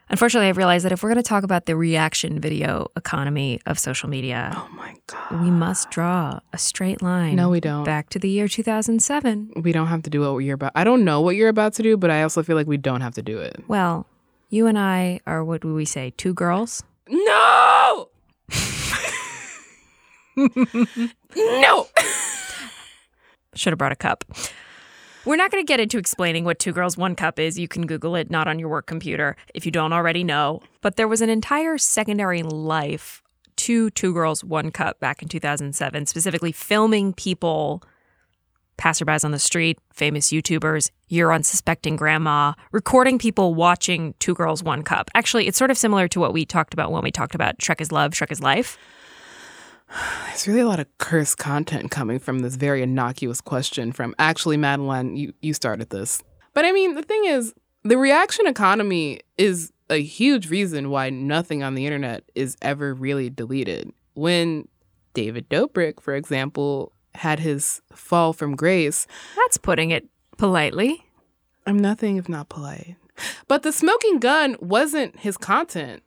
unfortunately, 0.09 0.49
I've 0.49 0.57
realized 0.57 0.85
that 0.85 0.91
if 0.91 1.03
we're 1.03 1.09
going 1.09 1.23
to 1.23 1.27
talk 1.27 1.43
about 1.43 1.65
the 1.65 1.75
reaction 1.75 2.39
video 2.39 2.87
economy 2.95 3.59
of 3.65 3.79
social 3.79 4.09
media, 4.09 4.51
oh 4.55 4.69
my 4.73 4.95
god, 5.07 5.41
we 5.41 5.51
must 5.51 5.89
draw 5.91 6.39
a 6.53 6.57
straight 6.57 7.01
line. 7.01 7.35
No, 7.35 7.49
we 7.49 7.59
don't. 7.59 7.83
Back 7.83 8.09
to 8.09 8.19
the 8.19 8.29
year 8.29 8.47
2007. 8.47 9.53
We 9.61 9.71
don't 9.71 9.87
have 9.87 10.03
to 10.03 10.09
do 10.09 10.21
what 10.21 10.39
you're 10.39 10.55
about. 10.55 10.71
I 10.75 10.83
don't 10.83 11.03
know 11.03 11.21
what 11.21 11.35
you're 11.35 11.49
about 11.49 11.73
to 11.73 11.83
do, 11.83 11.97
but 11.97 12.09
I 12.09 12.23
also 12.23 12.43
feel 12.43 12.55
like 12.55 12.67
we 12.67 12.77
don't 12.77 13.01
have 13.01 13.15
to 13.15 13.21
do 13.21 13.39
it. 13.39 13.63
Well, 13.67 14.05
you 14.49 14.67
and 14.67 14.77
I 14.79 15.19
are 15.27 15.43
what 15.43 15.63
would 15.63 15.73
we 15.73 15.85
say, 15.85 16.13
two 16.17 16.33
girls? 16.33 16.83
No. 17.07 18.09
no. 21.35 21.87
Should 23.55 23.73
have 23.73 23.77
brought 23.77 23.91
a 23.91 23.95
cup. 23.95 24.23
We're 25.25 25.35
not 25.35 25.51
going 25.51 25.63
to 25.63 25.67
get 25.67 25.81
into 25.81 25.97
explaining 25.97 26.45
what 26.45 26.59
Two 26.59 26.71
Girls, 26.71 26.97
One 26.97 27.13
Cup 27.13 27.39
is. 27.39 27.59
You 27.59 27.67
can 27.67 27.85
Google 27.85 28.15
it, 28.15 28.31
not 28.31 28.47
on 28.47 28.57
your 28.57 28.69
work 28.69 28.85
computer, 28.85 29.35
if 29.53 29.65
you 29.65 29.71
don't 29.71 29.91
already 29.91 30.23
know. 30.23 30.61
But 30.81 30.95
there 30.95 31.09
was 31.09 31.21
an 31.21 31.29
entire 31.29 31.77
secondary 31.77 32.41
life 32.41 33.21
to 33.57 33.89
Two 33.89 34.13
Girls, 34.13 34.45
One 34.45 34.71
Cup 34.71 34.99
back 35.01 35.21
in 35.21 35.27
2007, 35.27 36.05
specifically 36.05 36.53
filming 36.53 37.13
people, 37.13 37.83
passerbys 38.77 39.25
on 39.25 39.31
the 39.31 39.39
street, 39.39 39.77
famous 39.91 40.31
YouTubers, 40.31 40.89
your 41.09 41.33
unsuspecting 41.33 41.97
grandma, 41.97 42.53
recording 42.71 43.19
people 43.19 43.53
watching 43.53 44.13
Two 44.19 44.33
Girls, 44.33 44.63
One 44.63 44.83
Cup. 44.83 45.11
Actually, 45.15 45.47
it's 45.47 45.57
sort 45.57 45.69
of 45.69 45.77
similar 45.77 46.07
to 46.07 46.21
what 46.21 46.31
we 46.31 46.45
talked 46.45 46.73
about 46.73 46.93
when 46.93 47.03
we 47.03 47.11
talked 47.11 47.35
about 47.35 47.57
Shrek 47.57 47.81
is 47.81 47.91
Love, 47.91 48.13
Shrek 48.13 48.31
is 48.31 48.39
Life. 48.39 48.77
There's 50.27 50.47
really 50.47 50.61
a 50.61 50.67
lot 50.67 50.79
of 50.79 50.87
cursed 50.97 51.37
content 51.37 51.91
coming 51.91 52.19
from 52.19 52.39
this 52.39 52.55
very 52.55 52.81
innocuous 52.81 53.41
question 53.41 53.91
from 53.91 54.15
actually 54.19 54.57
Madeline, 54.57 55.15
you, 55.15 55.33
you 55.41 55.53
started 55.53 55.89
this. 55.89 56.23
But 56.53 56.65
I 56.65 56.71
mean, 56.71 56.95
the 56.95 57.01
thing 57.01 57.25
is, 57.25 57.53
the 57.83 57.97
reaction 57.97 58.47
economy 58.47 59.21
is 59.37 59.71
a 59.89 60.01
huge 60.01 60.49
reason 60.49 60.89
why 60.89 61.09
nothing 61.09 61.63
on 61.63 61.75
the 61.75 61.85
internet 61.85 62.23
is 62.35 62.55
ever 62.61 62.93
really 62.93 63.29
deleted. 63.29 63.91
When 64.13 64.67
David 65.13 65.49
Dobrik, 65.49 66.01
for 66.01 66.15
example, 66.15 66.93
had 67.15 67.39
his 67.39 67.81
fall 67.93 68.33
from 68.33 68.55
grace. 68.55 69.07
That's 69.35 69.57
putting 69.57 69.91
it 69.91 70.07
politely. 70.37 71.05
I'm 71.65 71.77
nothing 71.77 72.17
if 72.17 72.29
not 72.29 72.49
polite. 72.49 72.95
But 73.47 73.63
the 73.63 73.71
smoking 73.71 74.19
gun 74.19 74.55
wasn't 74.59 75.19
his 75.19 75.37
content 75.37 76.03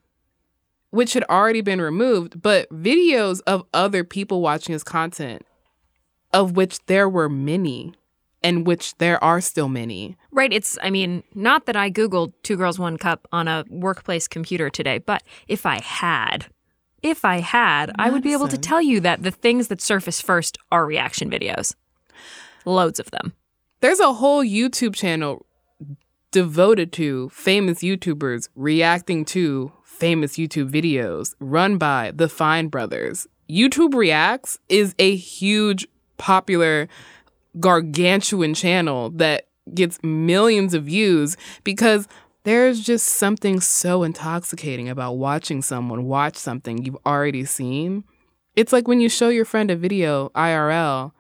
which 0.93 1.15
had 1.15 1.25
already 1.25 1.63
been 1.63 1.81
removed, 1.81 2.41
but 2.41 2.69
videos 2.71 3.41
of 3.47 3.65
other 3.75 4.05
people 4.05 4.43
watching 4.43 4.75
his 4.75 4.85
content, 4.85 5.43
of 6.33 6.55
which 6.55 6.85
there 6.87 7.09
were 7.09 7.31
many, 7.31 7.95
and 8.43 8.67
which 8.67 8.97
there 8.99 9.23
are 9.25 9.41
still 9.41 9.69
many. 9.69 10.17
Right. 10.31 10.53
It's, 10.53 10.79
I 10.83 10.91
mean, 10.91 11.23
not 11.35 11.65
that 11.65 11.77
I 11.77 11.91
Googled 11.91 12.35
Two 12.43 12.59
Girls, 12.59 12.79
One 12.79 12.99
Cup 12.99 13.27
on 13.33 13.49
a 13.49 13.65
workplace 13.71 14.29
computer 14.29 14.69
today, 14.69 14.99
but 14.99 15.23
if 15.49 15.65
I 15.65 15.81
had, 15.81 16.47
if 17.03 17.25
I 17.25 17.39
had, 17.39 17.89
Madison. 17.89 18.01
I 18.01 18.11
would 18.11 18.23
be 18.23 18.35
able 18.35 18.49
to 18.49 18.59
tell 18.59 18.83
you 18.83 19.01
that 19.01 19.23
the 19.23 19.31
things 19.31 19.69
that 19.69 19.81
surface 19.81 20.21
first 20.21 20.59
are 20.71 20.85
reaction 20.85 21.31
videos. 21.31 21.75
Loads 22.67 23.01
of 23.01 23.11
them. 23.11 23.33
There's 23.81 23.99
a 23.99 24.13
whole 24.13 24.45
YouTube 24.45 24.95
channel 24.95 25.47
devoted 26.31 26.93
to 26.93 27.29
famous 27.31 27.81
YouTubers 27.81 28.49
reacting 28.55 29.25
to 29.27 29.73
famous 30.03 30.37
YouTube 30.37 30.69
videos 30.69 31.37
run 31.39 31.79
by 31.79 32.11
the 32.13 32.29
Fine 32.29 32.67
Brothers. 32.67 33.29
YouTube 33.49 33.95
Reacts 33.95 34.59
is 34.69 34.97
a 34.99 35.15
huge, 35.15 35.87
popular, 36.19 36.89
gargantuan 37.61 38.53
channel 38.53 39.11
that 39.11 39.47
gets 39.73 40.03
millions 40.03 40.75
of 40.75 40.87
views 40.87 41.37
because 41.63 42.09
there's 42.43 42.81
just 42.81 43.07
something 43.07 43.61
so 43.61 44.03
intoxicating 44.03 44.89
about 44.89 45.13
watching 45.13 45.63
someone 45.63 46.07
watch 46.07 46.35
something 46.35 46.85
you've 46.85 46.99
already 47.07 47.45
seen. 47.45 48.03
It's 48.57 48.73
like 48.73 48.89
when 48.89 49.01
you 49.01 49.09
show 49.09 49.29
your 49.29 49.45
friend 49.45 49.71
a 49.71 49.77
video 49.77 50.31
IRL 50.31 51.13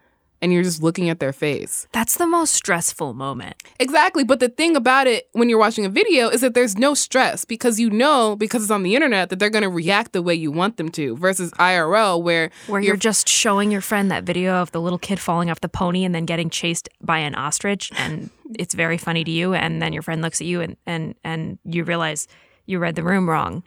and 0.42 0.52
you're 0.52 0.64
just 0.64 0.82
looking 0.82 1.08
at 1.08 1.20
their 1.20 1.32
face. 1.32 1.86
That's 1.92 2.16
the 2.16 2.26
most 2.26 2.52
stressful 2.52 3.14
moment. 3.14 3.54
Exactly. 3.78 4.24
But 4.24 4.40
the 4.40 4.48
thing 4.48 4.76
about 4.76 5.06
it 5.06 5.28
when 5.32 5.48
you're 5.48 5.58
watching 5.58 5.84
a 5.86 5.88
video 5.88 6.28
is 6.28 6.40
that 6.40 6.52
there's 6.54 6.76
no 6.76 6.94
stress 6.94 7.44
because 7.44 7.78
you 7.78 7.88
know, 7.88 8.36
because 8.36 8.62
it's 8.62 8.70
on 8.70 8.82
the 8.82 8.94
internet, 8.96 9.30
that 9.30 9.38
they're 9.38 9.48
going 9.50 9.62
to 9.62 9.68
react 9.70 10.12
the 10.12 10.20
way 10.20 10.34
you 10.34 10.50
want 10.50 10.76
them 10.76 10.88
to 10.90 11.16
versus 11.16 11.52
IRL 11.52 12.20
where, 12.20 12.50
Where 12.66 12.80
you're 12.80 12.96
just 12.96 13.28
showing 13.28 13.70
your 13.70 13.80
friend 13.80 14.10
that 14.10 14.24
video 14.24 14.56
of 14.56 14.72
the 14.72 14.80
little 14.80 14.98
kid 14.98 15.20
falling 15.20 15.48
off 15.48 15.60
the 15.60 15.68
pony 15.68 16.04
and 16.04 16.14
then 16.14 16.26
getting 16.26 16.50
chased 16.50 16.88
by 17.00 17.18
an 17.18 17.36
ostrich 17.36 17.92
and 17.96 18.28
it's 18.58 18.74
very 18.74 18.98
funny 18.98 19.22
to 19.22 19.30
you 19.30 19.54
and 19.54 19.80
then 19.80 19.92
your 19.92 20.02
friend 20.02 20.20
looks 20.22 20.40
at 20.40 20.46
you 20.46 20.60
and 20.60 20.76
and 20.86 21.14
and 21.22 21.58
you 21.64 21.84
realize 21.84 22.26
you 22.66 22.80
read 22.80 22.96
the 22.96 23.02
room 23.04 23.30
wrong. 23.30 23.62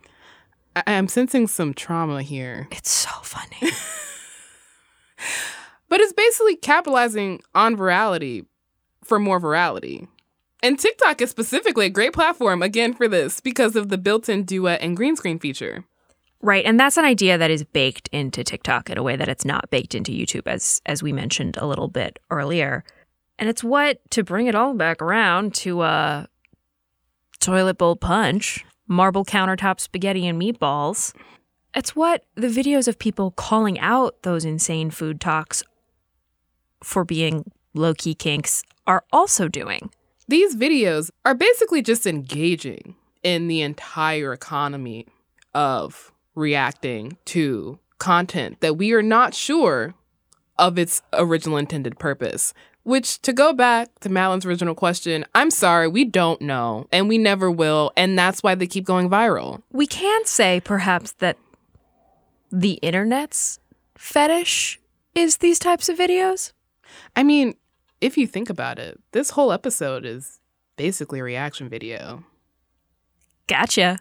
I- 0.76 0.84
I'm 0.88 1.08
sensing 1.08 1.48
some 1.48 1.74
trauma 1.74 2.22
here. 2.22 2.68
It's 2.72 2.92
so 2.92 3.10
funny. 3.24 3.72
But 5.96 6.02
it's 6.02 6.12
basically 6.12 6.58
capitalizing 6.58 7.42
on 7.56 7.78
virality 7.78 8.46
for 9.02 9.18
more 9.18 9.40
virality. 9.40 10.10
And 10.62 10.78
TikTok 10.78 11.22
is 11.22 11.30
specifically 11.30 11.86
a 11.86 11.90
great 11.90 12.12
platform, 12.12 12.62
again, 12.62 12.94
for 12.94 13.08
this 13.08 13.40
because 13.40 13.78
of 13.78 13.88
the 13.88 13.98
built 13.98 14.28
in 14.28 14.44
duet 14.44 14.82
and 14.82 14.98
green 14.98 15.16
screen 15.16 15.40
feature. 15.40 15.86
Right, 16.42 16.66
and 16.66 16.78
that's 16.78 16.98
an 16.98 17.06
idea 17.06 17.38
that 17.38 17.50
is 17.50 17.64
baked 17.64 18.10
into 18.10 18.44
TikTok 18.44 18.90
in 18.90 18.98
a 18.98 19.04
way 19.04 19.16
that 19.16 19.30
it's 19.30 19.46
not 19.46 19.70
baked 19.70 19.96
into 19.96 20.12
YouTube 20.12 20.48
as 20.48 20.82
as 20.86 21.02
we 21.02 21.14
mentioned 21.14 21.56
a 21.56 21.66
little 21.66 21.88
bit 21.88 22.20
earlier. 22.30 22.84
And 23.40 23.48
it's 23.48 23.64
what 23.64 24.02
to 24.12 24.22
bring 24.22 24.48
it 24.48 24.56
all 24.56 24.74
back 24.74 25.02
around 25.02 25.54
to 25.64 25.80
uh 25.80 26.26
toilet 27.40 27.78
bowl 27.78 27.96
punch, 27.96 28.66
marble 28.86 29.24
countertop 29.24 29.80
spaghetti 29.80 30.28
and 30.28 30.42
meatballs. 30.42 31.16
It's 31.74 31.96
what 31.96 32.26
the 32.36 32.48
videos 32.48 32.90
of 32.90 33.00
people 33.00 33.32
calling 33.32 33.80
out 33.80 34.24
those 34.24 34.44
insane 34.44 34.92
food 34.92 35.22
talks 35.22 35.64
for 36.86 37.04
being 37.04 37.52
low-key 37.74 38.14
kinks 38.14 38.64
are 38.86 39.04
also 39.12 39.48
doing. 39.48 39.90
These 40.28 40.56
videos 40.56 41.10
are 41.26 41.34
basically 41.34 41.82
just 41.82 42.06
engaging 42.06 42.96
in 43.24 43.48
the 43.48 43.62
entire 43.62 44.32
economy 44.32 45.08
of 45.54 46.12
reacting 46.36 47.18
to 47.26 47.80
content 47.98 48.62
that 48.62 48.78
we 48.78 48.94
are 48.94 49.02
not 49.02 49.34
sure 49.34 49.96
of 50.60 50.78
its 50.78 51.02
original 51.14 51.58
intended 51.58 51.98
purpose. 51.98 52.54
Which, 52.84 53.20
to 53.24 53.34
go 53.34 53.52
back 53.52 54.00
to 54.02 54.10
Madeline's 54.10 54.46
original 54.46 54.76
question, 54.76 55.26
I'm 55.34 55.50
sorry, 55.50 55.88
we 55.88 56.06
don't 56.06 56.40
know, 56.40 56.88
and 56.92 57.10
we 57.10 57.18
never 57.18 57.50
will, 57.50 57.92
and 57.98 58.18
that's 58.18 58.44
why 58.44 58.54
they 58.54 58.68
keep 58.68 58.86
going 58.86 59.10
viral. 59.10 59.64
We 59.72 59.88
can 59.88 60.24
say 60.26 60.62
perhaps 60.64 61.14
that 61.14 61.38
the 62.52 62.74
internet's 62.84 63.60
fetish 63.98 64.80
is 65.16 65.38
these 65.38 65.58
types 65.58 65.90
of 65.90 65.98
videos. 65.98 66.52
I 67.16 67.24
mean, 67.24 67.56
if 68.02 68.18
you 68.18 68.28
think 68.28 68.50
about 68.50 68.80
it, 68.80 69.00
this 69.12 69.32
whole 69.32 69.52
episode 69.52 70.06
is 70.06 70.40
basically 70.78 71.20
a 71.20 71.24
reaction 71.24 71.70
video. 71.70 72.24
Gotcha. 73.48 74.00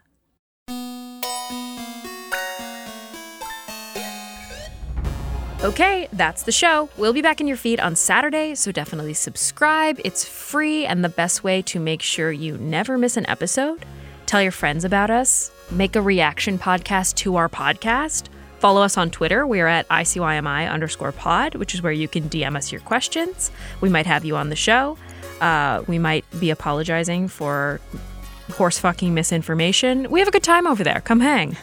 Okay, 5.62 6.08
that's 6.12 6.42
the 6.42 6.52
show. 6.52 6.90
We'll 6.98 7.14
be 7.14 7.22
back 7.22 7.40
in 7.40 7.46
your 7.46 7.56
feed 7.56 7.80
on 7.80 7.96
Saturday, 7.96 8.54
so 8.54 8.70
definitely 8.70 9.14
subscribe. 9.14 9.98
It's 10.04 10.22
free 10.22 10.84
and 10.84 11.02
the 11.02 11.08
best 11.08 11.42
way 11.42 11.62
to 11.62 11.80
make 11.80 12.02
sure 12.02 12.30
you 12.30 12.58
never 12.58 12.98
miss 12.98 13.16
an 13.16 13.26
episode. 13.30 13.86
Tell 14.26 14.42
your 14.42 14.52
friends 14.52 14.84
about 14.84 15.10
us. 15.10 15.50
Make 15.70 15.96
a 15.96 16.02
reaction 16.02 16.58
podcast 16.58 17.14
to 17.16 17.36
our 17.36 17.48
podcast. 17.48 18.28
Follow 18.64 18.80
us 18.80 18.96
on 18.96 19.10
Twitter. 19.10 19.46
We 19.46 19.60
are 19.60 19.66
at 19.66 19.86
ICYMI 19.90 20.70
underscore 20.70 21.12
pod, 21.12 21.54
which 21.56 21.74
is 21.74 21.82
where 21.82 21.92
you 21.92 22.08
can 22.08 22.30
DM 22.30 22.56
us 22.56 22.72
your 22.72 22.80
questions. 22.80 23.50
We 23.82 23.90
might 23.90 24.06
have 24.06 24.24
you 24.24 24.36
on 24.38 24.48
the 24.48 24.56
show. 24.56 24.96
Uh, 25.42 25.84
we 25.86 25.98
might 25.98 26.24
be 26.40 26.48
apologizing 26.48 27.28
for 27.28 27.78
horse 28.52 28.78
fucking 28.78 29.12
misinformation. 29.12 30.10
We 30.10 30.18
have 30.20 30.28
a 30.28 30.30
good 30.30 30.42
time 30.42 30.66
over 30.66 30.82
there. 30.82 31.02
Come 31.02 31.20
hang. 31.20 31.58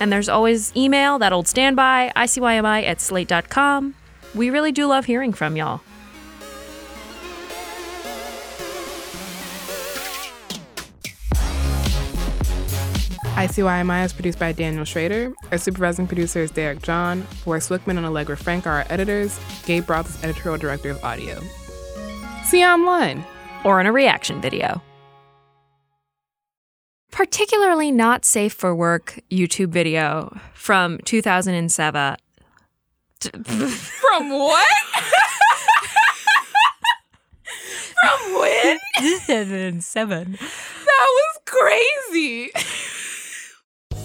And 0.00 0.12
there's 0.12 0.28
always 0.28 0.70
email, 0.76 1.18
that 1.20 1.32
old 1.32 1.48
standby, 1.48 2.12
ICYMI 2.14 2.84
at 2.84 3.00
slate.com. 3.00 3.94
We 4.34 4.50
really 4.50 4.70
do 4.70 4.86
love 4.86 5.06
hearing 5.06 5.32
from 5.32 5.56
y'all. 5.56 5.80
ICYMI 13.34 14.04
is 14.04 14.12
produced 14.12 14.38
by 14.38 14.52
Daniel 14.52 14.84
Schroeder. 14.84 15.32
Our 15.50 15.58
supervising 15.58 16.06
producer 16.06 16.38
is 16.42 16.52
Derek 16.52 16.82
John. 16.82 17.22
Forrest 17.22 17.68
Wickman 17.68 17.96
and 17.96 18.06
Allegra 18.06 18.36
Frank 18.36 18.64
are 18.64 18.74
our 18.74 18.86
editors. 18.88 19.40
Gabe 19.66 19.90
Roth 19.90 20.08
is 20.08 20.22
editorial 20.22 20.56
director 20.56 20.90
of 20.90 21.02
audio. 21.02 21.40
See 22.44 22.60
you 22.60 22.66
online. 22.66 23.24
Or 23.64 23.80
in 23.80 23.86
a 23.86 23.92
reaction 23.92 24.40
video. 24.40 24.80
Particularly 27.10 27.90
not 27.90 28.24
safe 28.24 28.52
for 28.52 28.72
work 28.72 29.18
YouTube 29.32 29.70
video 29.70 30.38
from 30.54 30.98
2007. 30.98 32.16
From 33.34 34.30
what? 34.30 34.68
From 38.00 38.34
when? 38.38 38.78
2007. 39.00 40.32
That 40.32 41.06
was 41.10 41.40
crazy. 41.46 42.52